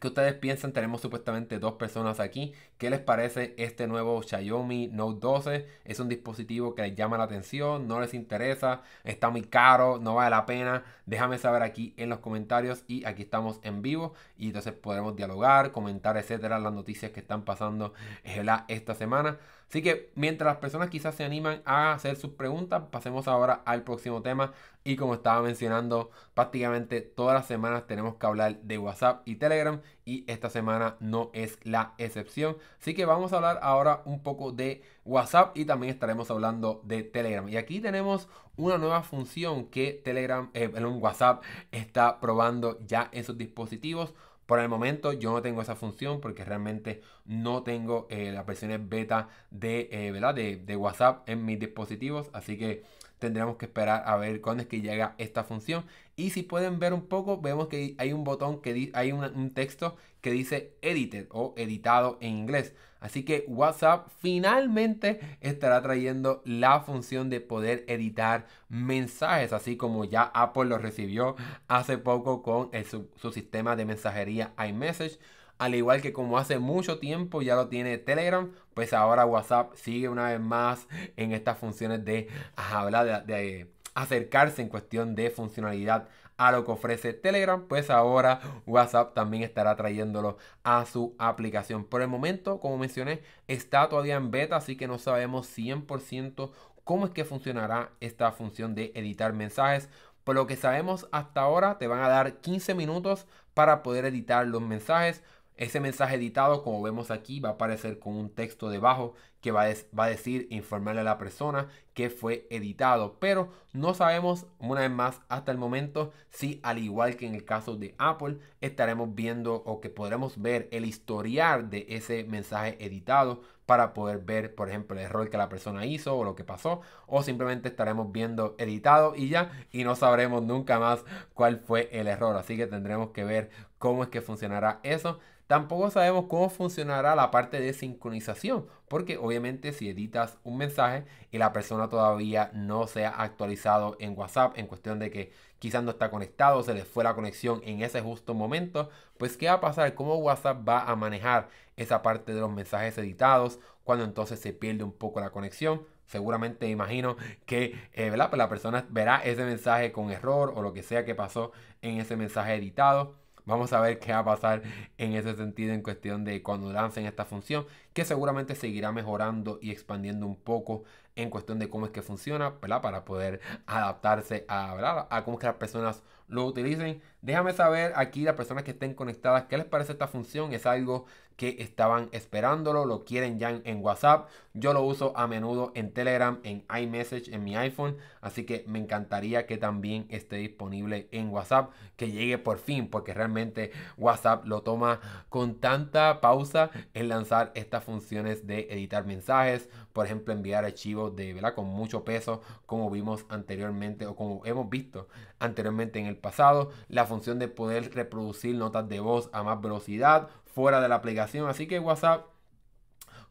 [0.00, 0.72] ¿Qué ustedes piensan?
[0.72, 2.52] Tenemos supuestamente dos personas aquí.
[2.78, 5.66] ¿Qué les parece este nuevo Xiaomi Note 12?
[5.84, 10.16] Es un dispositivo que les llama la atención, no les interesa, está muy caro, no
[10.16, 10.84] vale la pena.
[11.06, 15.72] Déjame saber aquí en los comentarios y aquí estamos en vivo y entonces podremos dialogar,
[15.72, 19.38] comentar, etcétera, las noticias que están pasando eh, esta semana.
[19.68, 23.82] Así que mientras las personas quizás se animan a hacer sus preguntas, pasemos ahora al
[23.82, 24.52] próximo tema.
[24.84, 29.80] Y como estaba mencionando, prácticamente todas las semanas tenemos que hablar de WhatsApp y Telegram.
[30.04, 32.56] Y esta semana no es la excepción.
[32.80, 37.02] Así que vamos a hablar ahora un poco de WhatsApp y también estaremos hablando de
[37.02, 37.48] Telegram.
[37.48, 43.36] Y aquí tenemos una nueva función que Telegram, eh, WhatsApp está probando ya en sus
[43.36, 44.14] dispositivos.
[44.46, 48.86] Por el momento yo no tengo esa función porque realmente no tengo eh, las versiones
[48.88, 50.34] beta de, eh, ¿verdad?
[50.34, 52.28] De, WhatsApp en mis dispositivos.
[52.32, 52.82] Así que
[53.18, 55.84] tendremos que esperar a ver cuándo es que llega esta función.
[56.16, 59.96] Y si pueden ver un poco, vemos que hay un botón que hay un texto
[60.20, 62.74] que dice edited o editado en inglés.
[63.04, 70.22] Así que WhatsApp finalmente estará trayendo la función de poder editar mensajes, así como ya
[70.22, 71.36] Apple lo recibió
[71.68, 75.18] hace poco con su, sistema de mensajería iMessage.
[75.58, 80.08] Al igual que como hace mucho tiempo ya lo tiene Telegram, pues ahora WhatsApp sigue
[80.08, 80.88] una vez más
[81.18, 87.12] en estas funciones de hablar de, acercarse en cuestión de funcionalidad a lo que ofrece
[87.12, 91.84] Telegram, pues ahora WhatsApp también estará trayéndolo a su aplicación.
[91.84, 96.50] Por el momento, como mencioné, está todavía en beta, así que no sabemos 100%
[96.84, 99.88] cómo es que funcionará esta función de editar mensajes.
[100.24, 104.46] Por lo que sabemos hasta ahora, te van a dar 15 minutos para poder editar
[104.46, 105.22] los mensajes.
[105.56, 109.66] Ese mensaje editado, como vemos aquí, va a aparecer con un texto debajo que va
[109.66, 113.18] a, va a, decir informarle a la persona que fue editado.
[113.20, 117.44] Pero no sabemos, una vez más, hasta el momento, si al igual que en el
[117.44, 123.42] caso de Apple, estaremos viendo o que podremos ver el historial de ese mensaje editado
[123.66, 126.82] para poder ver, por ejemplo, el error que la persona hizo o lo que pasó.
[127.06, 132.06] O simplemente estaremos viendo editado y ya, y no sabremos nunca más cuál fue el
[132.08, 132.36] error.
[132.36, 135.18] Así que tendremos que ver cómo es que funcionará eso.
[135.46, 141.36] Tampoco sabemos cómo funcionará la parte de sincronización, porque obviamente si editas un mensaje y
[141.36, 145.32] la persona todavía no se ha actualizado en WhatsApp, en cuestión de que
[145.64, 149.46] quizás no está conectado, se le fue la conexión en ese justo momento, pues ¿qué
[149.46, 149.94] va a pasar?
[149.94, 154.84] ¿Cómo WhatsApp va a manejar esa parte de los mensajes editados cuando entonces se pierde
[154.84, 155.86] un poco la conexión?
[156.04, 160.82] Seguramente imagino que eh, pues la persona verá ese mensaje con error o lo que
[160.82, 163.14] sea que pasó en ese mensaje editado
[163.46, 164.62] Vamos a ver qué va a pasar
[164.96, 169.70] en ese sentido en cuestión de cuando lancen esta función, que seguramente seguirá mejorando y
[169.70, 172.58] expandiendo un poco en cuestión de cómo es que funciona.
[172.60, 177.02] Para poder adaptarse a, a cómo es que las personas lo utilicen.
[177.22, 180.52] Déjame saber aquí las personas que estén conectadas qué les parece esta función.
[180.52, 184.28] Es algo que estaban esperándolo, lo quieren ya en, WhatsApp.
[184.52, 187.96] Yo lo uso a menudo en Telegram, en iMessage, en mi iPhone.
[188.20, 193.14] Así que me encantaría que también esté disponible en WhatsApp, que llegue por fin, porque
[193.14, 200.06] realmente WhatsApp lo toma con tanta pausa en lanzar estas funciones de editar mensajes, por
[200.06, 201.54] ejemplo, enviar archivos de, ¿verdad?
[201.54, 205.08] Con mucho peso, como vimos anteriormente o como hemos visto
[205.40, 206.70] anteriormente en el pasado.
[206.88, 211.48] La función de poder reproducir notas de voz a más velocidad fuera de la aplicación.
[211.48, 212.26] Así que WhatsApp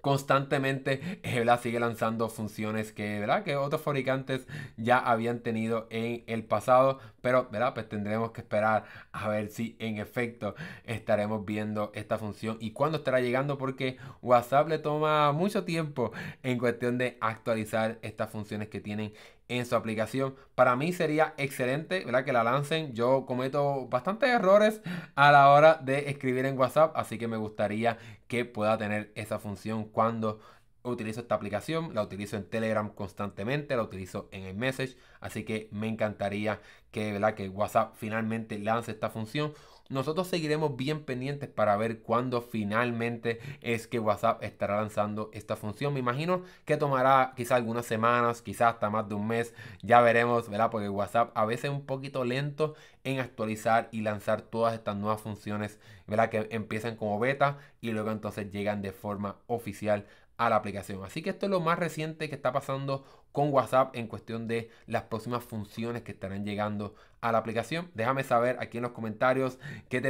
[0.03, 3.43] constantemente eh, sigue lanzando funciones que, ¿verdad?
[3.43, 6.99] que otros fabricantes ya habían tenido en el pasado.
[7.21, 7.73] pero ¿verdad?
[7.73, 12.97] Pues tendremos que esperar a ver si en efecto estaremos viendo esta función y cuándo
[12.97, 16.11] estará llegando porque WhatsApp le toma mucho tiempo
[16.43, 19.13] en cuestión de actualizar estas funciones que tienen
[19.47, 20.35] en su aplicación.
[20.55, 22.25] Para mí sería excelente ¿verdad?
[22.25, 22.93] que la lancen.
[22.93, 24.81] Yo cometo bastantes errores
[25.15, 27.97] a la hora de escribir en WhatsApp, así que me gustaría
[28.33, 30.39] que pueda tener esa función cuando
[30.81, 35.69] utilizo esta aplicación, la utilizo en Telegram constantemente, la utilizo en el Message, así que
[35.71, 37.35] me encantaría que, ¿verdad?
[37.35, 39.53] que WhatsApp finalmente lance esta función.
[39.89, 45.93] Nosotros seguiremos bien pendientes para ver cuándo finalmente es que WhatsApp estará lanzando esta función.
[45.93, 49.53] Me imagino que tomará quizás algunas semanas, quizás hasta más de un mes.
[49.81, 50.71] Ya veremos, ¿verdad?
[50.71, 55.21] Porque WhatsApp a veces es un poquito lento en actualizar y lanzar todas estas nuevas
[55.21, 56.29] funciones, ¿verdad?
[56.29, 61.03] Que empiezan como beta y luego entonces llegan de forma oficial a la aplicación.
[61.03, 64.69] Así que esto es lo más reciente que está pasando con WhatsApp en cuestión de
[64.87, 67.89] las próximas funciones que estarán llegando a la aplicación.
[67.95, 70.01] Déjame saber aquí en los comentarios qué,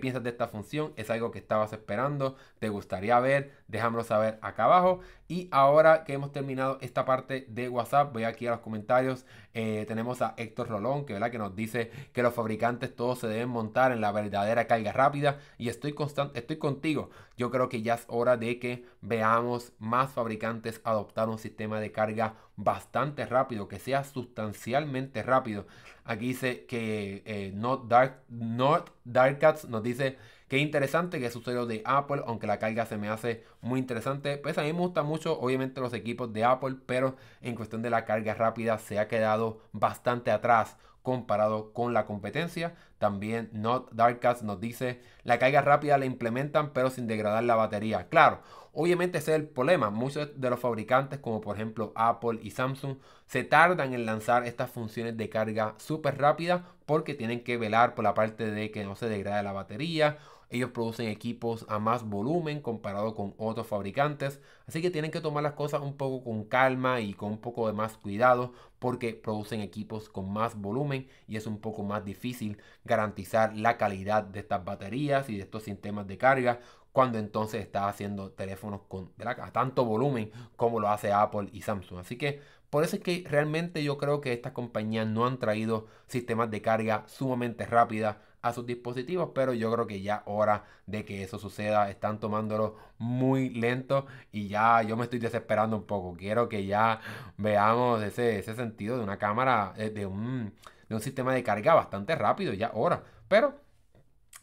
[0.00, 0.94] piensas de esta función.
[0.96, 2.36] ¿Es algo que estabas esperando?
[2.58, 3.52] ¿Te gustaría ver?
[3.68, 5.00] Déjamelo saber acá abajo.
[5.28, 9.26] Y ahora que hemos terminado esta parte de WhatsApp, voy aquí a los comentarios.
[9.52, 11.30] Eh, tenemos a Héctor Rolón que, ¿verdad?
[11.30, 15.38] que nos dice que los fabricantes todos se deben montar en la verdadera carga rápida.
[15.58, 17.10] Y estoy, constante, estoy contigo.
[17.36, 21.92] Yo creo que ya es hora de que veamos más fabricantes adoptar un sistema de
[21.92, 25.66] carga bastante rápido, que sea sustancialmente rápido.
[26.04, 32.22] Aquí dice que eh, Not, Dark, Cats nos dice que interesante que sucedió de Apple,
[32.26, 34.36] aunque la carga se me hace muy interesante.
[34.36, 37.90] Pues a mí me gustan mucho, obviamente, los equipos de Apple, pero en cuestión de
[37.90, 42.74] la carga rápida se ha quedado bastante atrás comparado con la competencia.
[42.98, 48.08] También Not Darkcast nos dice, la carga rápida la implementan pero sin degradar la batería.
[48.08, 49.90] Claro, obviamente ese es el problema.
[49.90, 54.70] Muchos de los fabricantes como por ejemplo Apple y Samsung se tardan en lanzar estas
[54.70, 58.96] funciones de carga súper rápida porque tienen que velar por la parte de que no
[58.96, 60.18] se degrade la batería
[60.52, 64.38] ellos producen equipos a más volumen comparado con otros fabricantes.
[64.66, 67.66] Así que tienen que tomar las cosas un poco con calma y con un poco
[67.66, 72.58] de más cuidado porque producen equipos con más volumen y es un poco más difícil
[72.84, 76.60] garantizar la calidad de estas baterías y de estos sistemas de carga
[76.92, 79.12] cuando entonces está haciendo teléfonos con
[79.52, 82.00] tanto volumen como lo hace Apple y Samsung.
[82.00, 85.86] Así que por eso es que realmente yo creo que estas compañías no han traído
[86.06, 91.04] sistemas de carga sumamente rápidas a sus dispositivos, pero yo creo que ya hora de
[91.04, 91.90] que eso suceda.
[91.90, 96.16] Están tomándolo muy lento y ya yo me estoy desesperando un poco.
[96.16, 97.00] Quiero que ya
[97.36, 100.54] veamos ese, ese sentido de una cámara, eh, de un,
[100.88, 103.04] de un sistema de carga bastante rápido, ya hora.
[103.28, 103.60] Pero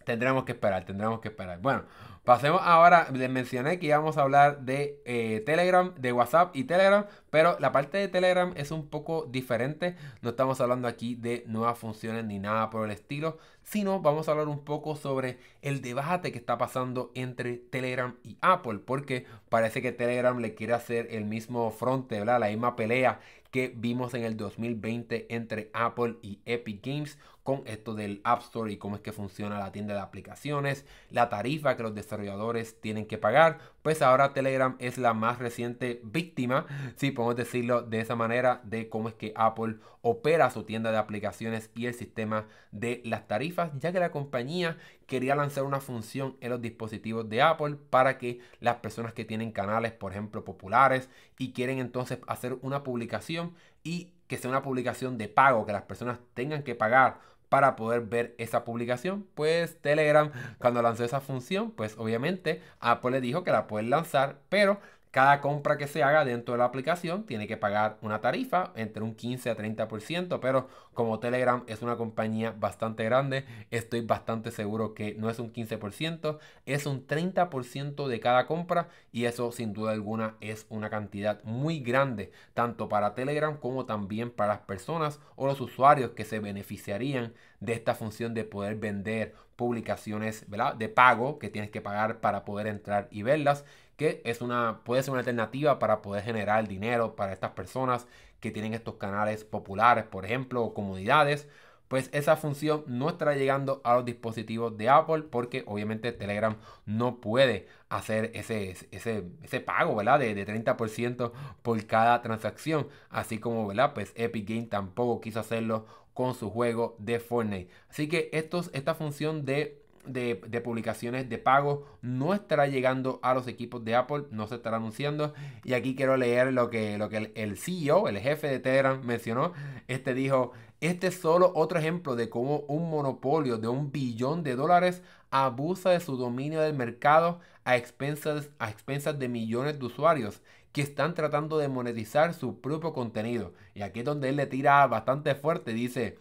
[0.06, 1.60] tendremos que esperar, tendremos que esperar.
[1.62, 1.84] Bueno,
[2.30, 7.08] Pasemos ahora, les mencioné que íbamos a hablar de eh, Telegram, de WhatsApp y Telegram,
[7.32, 9.96] pero la parte de Telegram es un poco diferente.
[10.22, 14.34] No estamos hablando aquí de nuevas funciones ni nada por el estilo, sino vamos a
[14.34, 19.82] hablar un poco sobre el debate que está pasando entre Telegram y Apple, porque parece
[19.82, 24.38] que Telegram le quiere hacer el mismo fronte, la misma pelea que vimos en el
[24.38, 29.12] 2020 entre Apple y Epic Games con esto del App Store y cómo es que
[29.12, 34.34] funciona la tienda de aplicaciones, la tarifa que los desarrolladores tienen que pagar, pues ahora
[34.34, 39.16] Telegram es la más reciente víctima, si podemos decirlo de esa manera, de cómo es
[39.16, 44.00] que Apple opera su tienda de aplicaciones y el sistema de las tarifas, ya que
[44.00, 49.14] la compañía quería lanzar una función en los dispositivos de Apple para que las personas
[49.14, 54.50] que tienen canales, por ejemplo, populares y quieren entonces hacer una publicación y que sea
[54.50, 59.28] una publicación de pago, que las personas tengan que pagar para poder ver esa publicación.
[59.34, 64.38] Pues Telegram, cuando lanzó esa función, pues obviamente Apple le dijo que la pueden lanzar,
[64.48, 64.80] pero
[65.12, 69.02] cada compra que se haga dentro de la aplicación tiene que pagar una tarifa entre
[69.04, 74.94] un 15 a 30%, pero como Telegram es una compañía bastante grande, estoy bastante seguro
[74.94, 79.94] que no es un 15%, es un 30% de cada compra y eso sin duda
[79.94, 85.48] alguna es una cantidad muy grande, tanto para Telegram como también para las personas o
[85.48, 91.50] los usuarios que se beneficiarían de esta función de poder vender publicaciones de pago que
[91.50, 93.66] tienes que pagar para poder entrar y verlas
[94.00, 98.08] que es una, puede ser una alternativa para poder generar dinero para estas personas
[98.40, 101.50] que tienen estos canales populares, por ejemplo, o comunidades.
[101.90, 107.20] Pues esa función no estará llegando a los dispositivos de Apple porque obviamente Telegram no
[107.20, 110.20] puede hacer ese, ese, ese pago, ¿verdad?
[110.20, 112.88] De, de 30% por cada transacción.
[113.10, 113.94] Así como, ¿verdad?
[113.94, 117.70] Pues Epic Game tampoco quiso hacerlo con su juego de Fortnite.
[117.90, 123.48] Así que estos, esta función de de, publicaciones de pago no estará llegando a los
[123.48, 125.34] equipos de Apple, no se estará anunciando.
[125.64, 129.02] Y aquí quiero leer lo que, lo que el, el CEO, el jefe de Telegram,
[129.04, 129.54] mencionó.
[129.88, 134.56] Este dijo, este es solo otro ejemplo de cómo un monopolio de un billón de
[134.56, 140.42] dólares abusa de su dominio del mercado a expensas, a expensas de millones de usuarios
[140.72, 143.54] que están tratando de monetizar su propio contenido.
[143.74, 146.18] Y aquí es donde él le tira bastante fuerte, dice,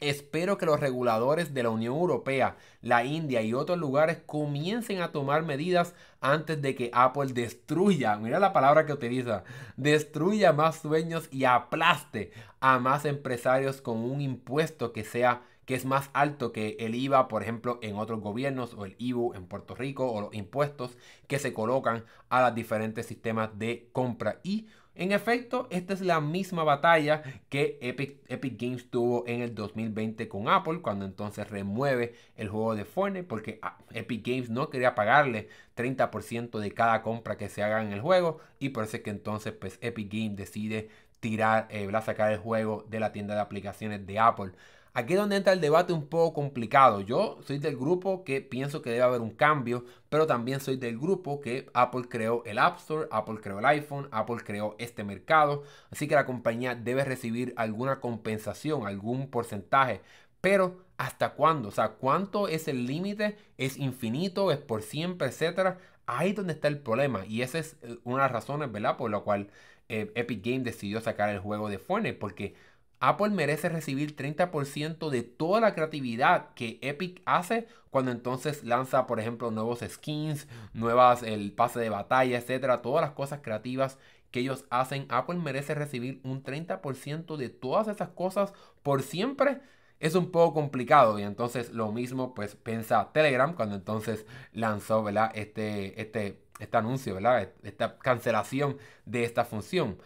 [0.00, 5.12] Espero que los reguladores de la Unión Europea, la India y otros lugares comiencen a
[5.12, 9.44] tomar medidas antes de que Apple destruya, mira la palabra que utiliza,
[9.76, 15.84] destruya más sueños y aplaste a más empresarios con un impuesto que sea que es
[15.84, 19.76] más alto que el IVA, por ejemplo, en otros gobiernos o el IBU en Puerto
[19.76, 20.98] Rico o los impuestos
[21.28, 24.40] que se colocan a los diferentes sistemas de compra.
[24.42, 24.66] Y
[25.00, 30.46] en efecto, esta es la misma batalla que Epic, Games tuvo en el 2020 con
[30.46, 35.48] Apple, cuando entonces remueve el juego de Fortnite, porque ah, Epic Games no quería pagarle
[35.74, 39.08] 30% de cada compra que se haga en el juego, y por eso es que
[39.08, 40.90] entonces pues, Epic Games decide
[41.20, 44.52] tirar, eh, sacar el juego de la tienda de aplicaciones de Apple.
[44.92, 47.00] Aquí es donde entra el debate un poco complicado.
[47.00, 50.98] Yo soy del grupo que pienso que debe haber un cambio, pero también soy del
[50.98, 55.62] grupo que Apple creó el App Store, Apple creó el iPhone, Apple creó este mercado,
[55.90, 60.00] así que la compañía debe recibir alguna compensación, algún porcentaje.
[60.40, 61.68] Pero ¿hasta cuándo?
[61.68, 63.36] O sea, ¿cuánto es el límite?
[63.58, 64.50] ¿Es infinito?
[64.50, 65.28] ¿Es por siempre?
[65.28, 65.78] Etcétera.
[66.06, 67.24] Ahí es donde está el problema.
[67.26, 68.96] Y esa es eh, una de las razones, ¿verdad?
[68.96, 69.50] Por la cual
[69.88, 72.18] eh, Epic Games decidió sacar el juego de Fortnite.
[72.18, 72.54] Porque
[73.00, 79.18] Apple merece recibir 30% de toda la creatividad que Epic hace cuando entonces lanza, por
[79.20, 83.98] ejemplo, nuevos skins, nuevas, el pase de batalla, etcétera, todas las cosas creativas
[84.30, 85.06] que ellos hacen.
[85.08, 89.60] Apple merece recibir un 30% de todas esas cosas por siempre.
[89.98, 95.30] Es un poco complicado y entonces lo mismo pues piensa Telegram cuando entonces lanzó, ¿verdad?
[95.34, 97.50] Este, este, este anuncio, ¿verdad?
[97.62, 99.98] Esta cancelación de esta función.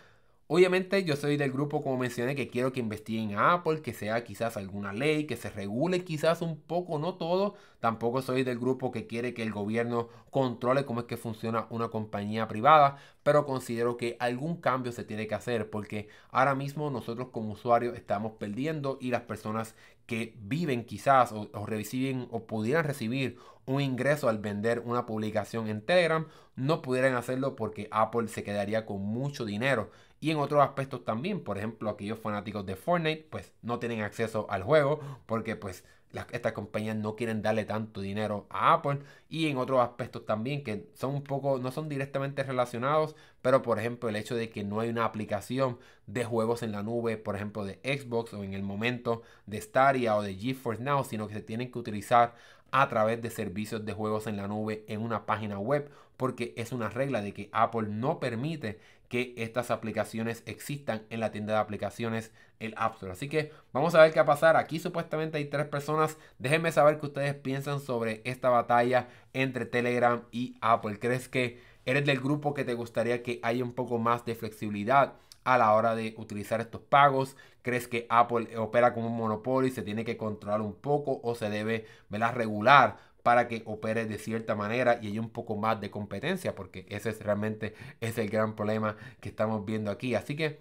[0.46, 4.58] Obviamente yo soy del grupo, como mencioné, que quiero que investiguen Apple, que sea quizás
[4.58, 7.54] alguna ley, que se regule quizás un poco, no todo.
[7.80, 11.88] Tampoco soy del grupo que quiere que el gobierno controle cómo es que funciona una
[11.88, 17.28] compañía privada, pero considero que algún cambio se tiene que hacer porque ahora mismo nosotros
[17.30, 19.74] como usuarios estamos perdiendo y las personas
[20.06, 25.80] que viven quizás o, reciben o pudieran recibir un ingreso al vender una publicación en
[25.80, 26.26] Telegram,
[26.56, 29.90] no pudieran hacerlo porque Apple se quedaría con mucho dinero.
[30.20, 34.46] Y en otros aspectos también, por ejemplo, aquellos fanáticos de Fortnite, pues no tienen acceso
[34.50, 35.84] al juego porque pues
[36.32, 40.88] estas compañías no quieren darle tanto dinero a Apple y en otros aspectos también que
[40.94, 44.80] son un poco, no son directamente relacionados, pero por ejemplo el hecho de que no
[44.80, 48.62] hay una aplicación de juegos en la nube, por ejemplo de Xbox o en el
[48.62, 52.34] momento de Stadia o de GeForce Now, sino que se tienen que utilizar
[52.70, 56.72] a través de servicios de juegos en la nube en una página web porque es
[56.72, 58.78] una regla de que Apple no permite
[59.14, 63.12] que estas aplicaciones existan en la tienda de aplicaciones, el App Store.
[63.12, 64.56] Así que vamos a ver qué va a pasar.
[64.56, 66.18] Aquí supuestamente hay tres personas.
[66.40, 70.98] Déjenme saber qué ustedes piensan sobre esta batalla entre Telegram y Apple.
[70.98, 75.14] ¿Crees que eres del grupo que te gustaría que haya un poco más de flexibilidad?
[75.44, 77.36] a la hora de utilizar estos pagos?
[77.60, 81.34] ¿Crees que Apple opera como un monopolio y se tiene que controlar un poco o
[81.34, 85.90] se debe regular para que opere de cierta manera y haya un poco más de
[85.90, 90.14] competencia, porque ese es realmente el gran problema que estamos viendo aquí.
[90.14, 90.60] Así que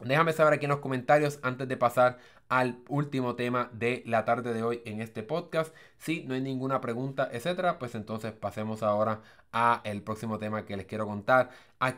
[0.00, 2.18] déjame saber aquí en los comentarios antes de pasar
[2.50, 5.74] al último tema de la tarde de hoy en este podcast.
[5.96, 9.22] Si no hay ninguna pregunta, etcétera, pues entonces pasemos ahora
[9.52, 11.50] a el próximo tema que les quiero contar.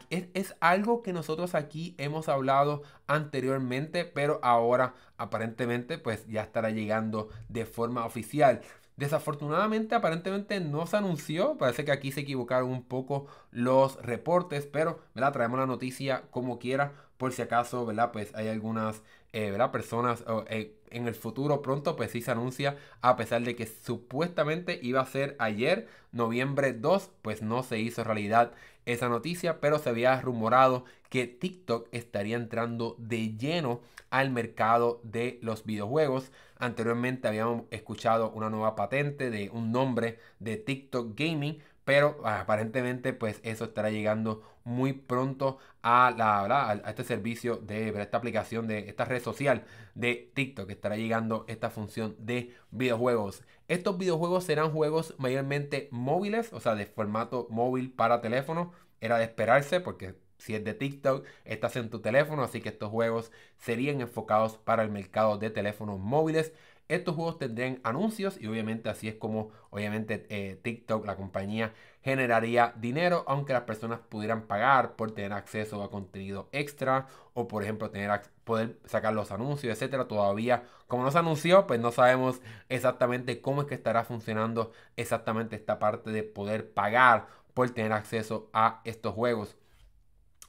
[0.09, 6.70] es, es, algo que nosotros aquí hemos hablado anteriormente, pero ahora aparentemente pues ya estará
[6.70, 8.61] llegando de forma oficial.
[9.01, 11.57] Desafortunadamente, aparentemente no se anunció.
[11.57, 15.32] Parece que aquí se equivocaron un poco los reportes, pero ¿verdad?
[15.32, 18.12] traemos la noticia como quiera, por si acaso, ¿verdad?
[18.12, 23.16] Pues hay algunas eh, personas eh, en el futuro pronto, pues sí se anuncia, a
[23.16, 28.53] pesar de que supuestamente iba a ser ayer, noviembre 2, pues no se hizo realidad
[28.84, 33.80] esa noticia, pero se había rumorado que TikTok estaría entrando de lleno
[34.11, 36.30] al mercado de los videojuegos.
[36.61, 43.40] Anteriormente habíamos escuchado una nueva patente de un nombre de TikTok Gaming, pero aparentemente pues
[43.42, 49.06] eso estará llegando muy pronto a, la, a este servicio de esta aplicación de esta
[49.06, 53.42] red social de TikTok que estará llegando esta función de videojuegos.
[53.66, 58.72] Estos videojuegos serán juegos mayormente móviles, o sea, de formato móvil para teléfono.
[59.00, 62.91] Era de esperarse porque si es de TikTok, estás en tu teléfono, así que estos
[62.91, 66.53] juegos serían enfocados para el mercado de teléfonos móviles.
[66.88, 71.72] estos juegos tendrían anuncios y obviamente así es como obviamente eh, TikTok, la compañía,
[72.03, 77.62] generaría dinero, aunque las personas pudieran pagar por tener acceso a contenido extra o por
[77.62, 80.09] ejemplo tener poder sacar los anuncios, etcétera.
[80.09, 85.57] Todavía, como no se anunció, pues no sabemos exactamente cómo es que estará funcionando exactamente
[85.57, 89.57] esta parte de poder pagar por tener acceso a estos juegos.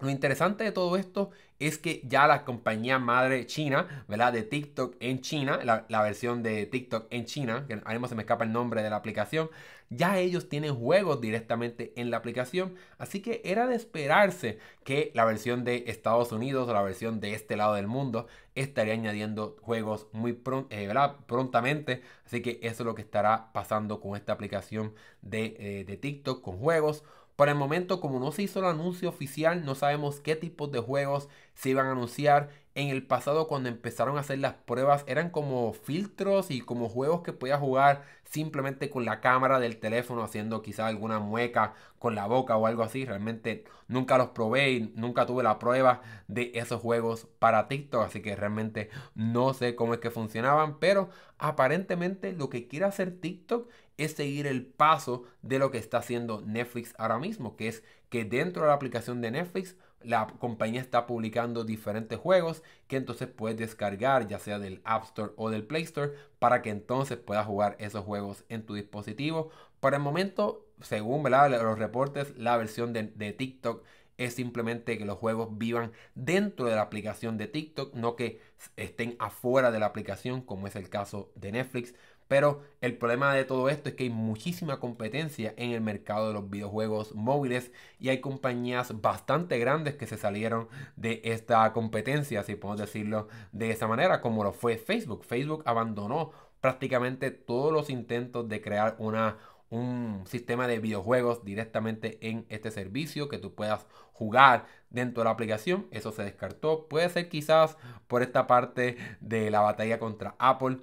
[0.02, 1.30] Lo interesante de todo esto
[1.60, 4.34] es que ya la compañía madre china, ¿verdad?
[4.34, 8.24] De TikTok en China, la, versión de TikTok en China, que ahora mismo se me
[8.24, 9.52] escapa el nombre de la aplicación,
[9.91, 15.24] ya ellos tienen juegos directamente en la aplicación, así que era de esperarse que la
[15.24, 18.26] versión de Estados Unidos o la versión de este lado del mundo
[18.56, 20.32] estaría añadiendo juegos muy
[20.72, 20.91] eh,
[21.28, 25.97] prontamente, así que eso es lo que estará pasando con esta aplicación de, eh, de
[25.97, 27.04] TikTok con juegos.
[27.36, 30.80] Por el momento, como no se hizo el anuncio oficial, no sabemos qué tipos de
[30.80, 32.50] juegos se iban a anunciar.
[32.76, 37.22] En el pasado, cuando empezaron a hacer las pruebas, eran como filtros y como juegos
[37.22, 42.28] que podías jugar simplemente con la cámara del teléfono, haciendo quizá alguna mueca con la
[42.28, 43.06] boca o algo así.
[43.06, 48.22] Realmente nunca los probé y nunca tuve la prueba de esos juegos para TikTok, así
[48.22, 50.80] que realmente no sé cómo es que funcionaban.
[50.80, 53.70] Pero aparentemente lo que quiere hacer TikTok
[54.04, 58.26] es seguir el paso de lo que está haciendo Netflix ahora mismo, que es que
[58.26, 63.58] dentro de la aplicación de Netflix la compañía está publicando diferentes juegos que entonces puedes
[63.58, 67.76] descargar ya sea del App Store o del Play Store para que entonces puedas jugar
[67.80, 69.52] esos juegos en tu dispositivo.
[69.80, 73.84] Por el momento, según los reportes, la versión de, de TikTok
[74.18, 78.39] es simplemente que los juegos vivan dentro de la aplicación de TikTok, no que
[78.78, 81.95] estén afuera de la aplicación como es el caso de Netflix.
[82.32, 86.34] Pero el problema de todo esto es que hay muchísima competencia en el mercado de
[86.36, 92.56] los videojuegos móviles y hay compañías bastante grandes que se salieron de esta competencia, si
[92.56, 95.26] podemos decirlo de esa manera, como lo fue Facebook.
[95.26, 99.38] Facebook abandonó prácticamente todos los intentos de crear una,
[99.70, 105.32] un sistema de videojuegos directamente en este servicio que tú puedas jugar dentro de la
[105.32, 105.88] aplicación.
[105.92, 106.88] Eso se descartó.
[106.88, 107.76] Puede ser quizás
[108.08, 110.78] por esta parte de la batalla contra Apple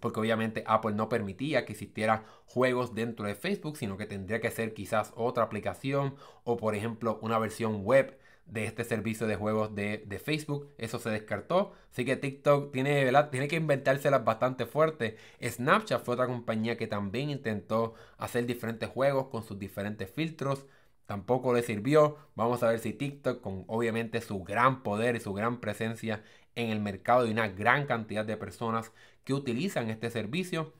[0.00, 4.50] porque obviamente Apple no permitía que existiera juegos dentro de Facebook, sino que tendría que
[4.50, 6.14] ser quizás otra aplicación
[6.44, 8.18] o por ejemplo una versión web
[8.48, 10.72] de este servicio de juegos de, Facebook.
[10.78, 11.72] Eso se descartó.
[11.92, 15.16] Así que TikTok tiene, tiene que inventárselas bastante fuerte.
[15.42, 20.66] Snapchat fue otra compañía que también intentó hacer diferentes juegos con sus diferentes filtros.
[21.06, 22.16] Tampoco le sirvió.
[22.34, 26.22] Vamos a ver si TikTok, con obviamente su gran poder y su gran presencia
[26.54, 28.92] en el mercado y una gran cantidad de personas
[29.28, 30.72] que utilizan este servicio.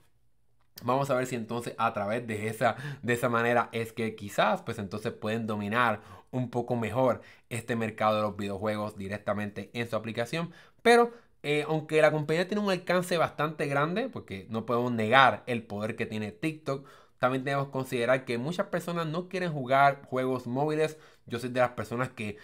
[0.83, 4.63] Vamos a ver si entonces a través de esa, de esa manera es que quizás
[4.63, 7.21] pues entonces pueden dominar un poco mejor
[7.51, 10.51] este mercado de los videojuegos directamente en su aplicación.
[10.81, 15.63] Pero eh, aunque la compañía tiene un alcance bastante grande, porque no podemos negar el
[15.63, 16.89] poder que tiene TikTok,
[17.19, 20.99] también tenemos que considerar que muchas personas no quieren jugar juegos móviles.
[21.27, 22.39] Yo soy de las personas que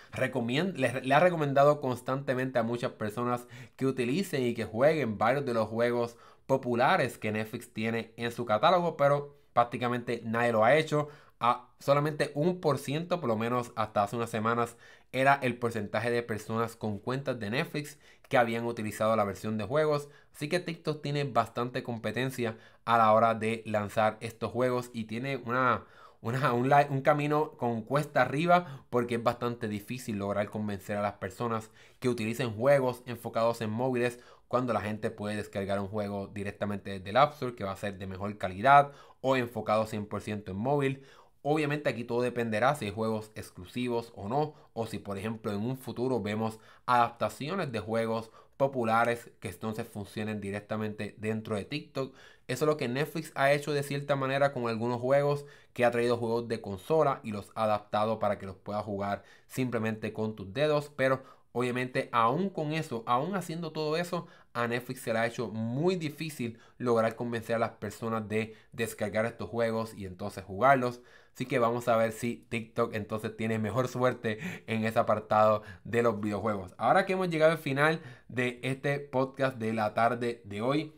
[0.75, 3.47] le ha recomendado constantemente a muchas personas
[3.77, 6.16] que utilicen y que jueguen varios de los juegos
[6.47, 11.09] populares que Netflix tiene en su catálogo, pero prácticamente nadie lo ha hecho.
[11.41, 14.77] A solamente un por ciento, por lo menos hasta hace unas semanas,
[15.12, 17.99] era el porcentaje de personas con cuentas de Netflix
[18.29, 20.09] que habían utilizado la versión de juegos.
[20.35, 25.37] Así que TikTok tiene bastante competencia a la hora de lanzar estos juegos y tiene
[25.37, 25.85] una,
[26.20, 31.14] una, un, un, camino con cuesta arriba porque es bastante difícil lograr convencer a las
[31.14, 31.70] personas
[32.01, 34.18] que utilicen juegos enfocados en móviles
[34.49, 37.77] cuando la gente puede descargar un juego directamente desde el App Store que va a
[37.77, 41.03] ser de mejor calidad o enfocado 100% en móvil
[41.47, 45.61] Obviamente aquí todo dependerá si hay juegos exclusivos o no, o si por ejemplo en
[45.61, 52.14] un futuro vemos adaptaciones de juegos populares que entonces funcionen directamente dentro de TikTok.
[52.49, 55.90] Eso es lo que Netflix ha hecho de cierta manera con algunos juegos, que ha
[55.90, 60.34] traído juegos de consola y los ha adaptado para que los puedas jugar simplemente con
[60.36, 61.22] tus dedos, pero
[61.57, 65.95] Obviamente, aún con eso, aún haciendo todo eso, a Netflix se le ha hecho muy
[65.95, 71.01] difícil lograr convencer a las personas de descargar estos juegos y entonces jugarlos.
[71.35, 76.03] Así que vamos a ver si TikTok entonces tiene mejor suerte en ese apartado de
[76.05, 76.74] los videojuegos.
[76.78, 80.93] Ahora que hemos llegado al final de este podcast de la tarde de hoy.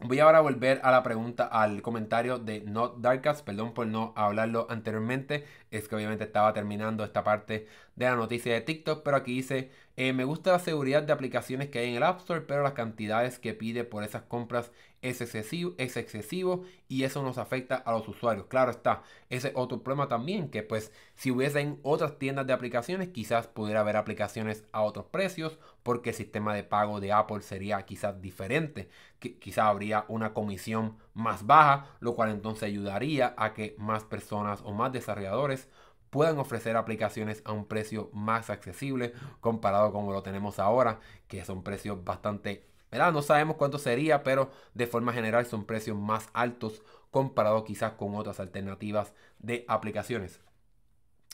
[0.00, 4.12] Voy ahora a volver a la pregunta, al comentario de Not Darkas, perdón por no
[4.16, 9.16] hablarlo anteriormente, es que obviamente estaba terminando esta parte de la noticia de TikTok, pero
[9.18, 12.40] aquí dice, eh, me gusta la seguridad de aplicaciones que hay en el App Store,
[12.40, 14.72] pero las cantidades que pide por esas compras
[15.02, 18.46] es excesivo, es excesivo y eso nos afecta a los usuarios.
[18.46, 23.48] Claro está, ese otro problema también que pues si hubiesen otras tiendas de aplicaciones quizás
[23.48, 28.20] pudiera haber aplicaciones a otros precios porque el sistema de pago de Apple sería quizás
[28.22, 28.88] diferente.
[29.18, 34.72] quizás habría una comisión más baja, lo cual entonces ayudaría a que más personas o
[34.72, 35.68] más desarrolladores
[36.12, 41.62] puedan ofrecer aplicaciones a un precio más accesible comparado con lo tenemos ahora, que son
[41.62, 43.12] precios bastante, ¿verdad?
[43.12, 48.14] No sabemos cuánto sería, pero de forma general son precios más altos comparado quizás con
[48.14, 50.40] otras alternativas de aplicaciones.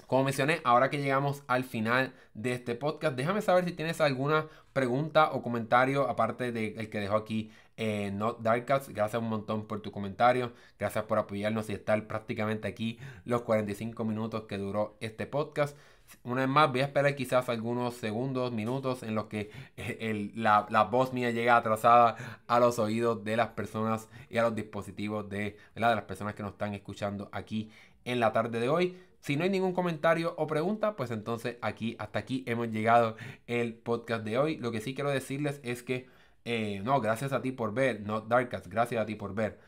[0.07, 4.47] Como mencioné, ahora que llegamos al final de este podcast, déjame saber si tienes alguna
[4.73, 8.89] pregunta o comentario aparte del que dejó aquí eh, Not Darkcats.
[8.89, 10.53] Gracias un montón por tu comentario.
[10.79, 15.77] Gracias por apoyarnos y estar prácticamente aquí los 45 minutos que duró este podcast.
[16.25, 20.89] Una vez más, voy a esperar quizás algunos segundos, minutos en los que eh, la,
[20.91, 25.57] voz mía llega atrasada a los oídos de las personas y a los dispositivos de,
[25.75, 27.71] de las personas que nos están escuchando aquí
[28.05, 28.99] en la tarde de hoy.
[29.21, 33.75] Si no hay ningún comentario o pregunta, pues entonces aquí, hasta aquí hemos llegado el
[33.75, 34.57] podcast de hoy.
[34.59, 36.09] Lo que sí quiero decirles es que,
[36.45, 39.59] eh, no, gracias a ti por ver, no Darkas, gracias a ti por ver.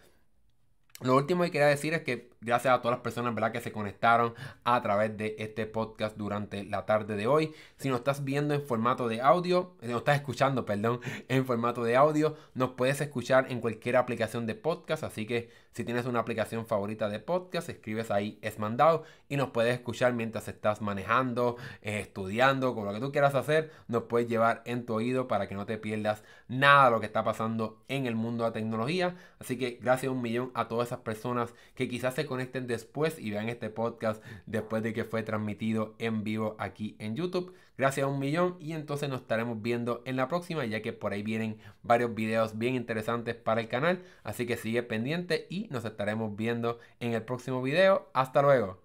[1.02, 3.52] Lo último que quería decir es que gracias a todas las personas ¿verdad?
[3.52, 4.34] que se conectaron
[4.64, 7.52] a través de este podcast durante la tarde de hoy.
[7.76, 11.84] Si nos estás viendo en formato de audio, si nos estás escuchando, perdón, en formato
[11.84, 15.04] de audio, nos puedes escuchar en cualquier aplicación de podcast.
[15.04, 19.50] Así que si tienes una aplicación favorita de podcast, escribes ahí es mandado y nos
[19.50, 24.28] puedes escuchar mientras estás manejando, eh, estudiando, con lo que tú quieras hacer, nos puedes
[24.28, 27.78] llevar en tu oído para que no te pierdas nada de lo que está pasando
[27.86, 29.16] en el mundo de la tecnología.
[29.38, 33.32] Así que gracias un millón a todas esas personas que quizás se conecten después y
[33.32, 37.56] vean este podcast después de que fue transmitido en vivo aquí en YouTube.
[37.76, 41.12] Gracias a un millón y entonces nos estaremos viendo en la próxima ya que por
[41.12, 44.04] ahí vienen varios videos bien interesantes para el canal.
[44.22, 48.08] Así que sigue pendiente y nos estaremos viendo en el próximo video.
[48.14, 48.78] Hasta luego.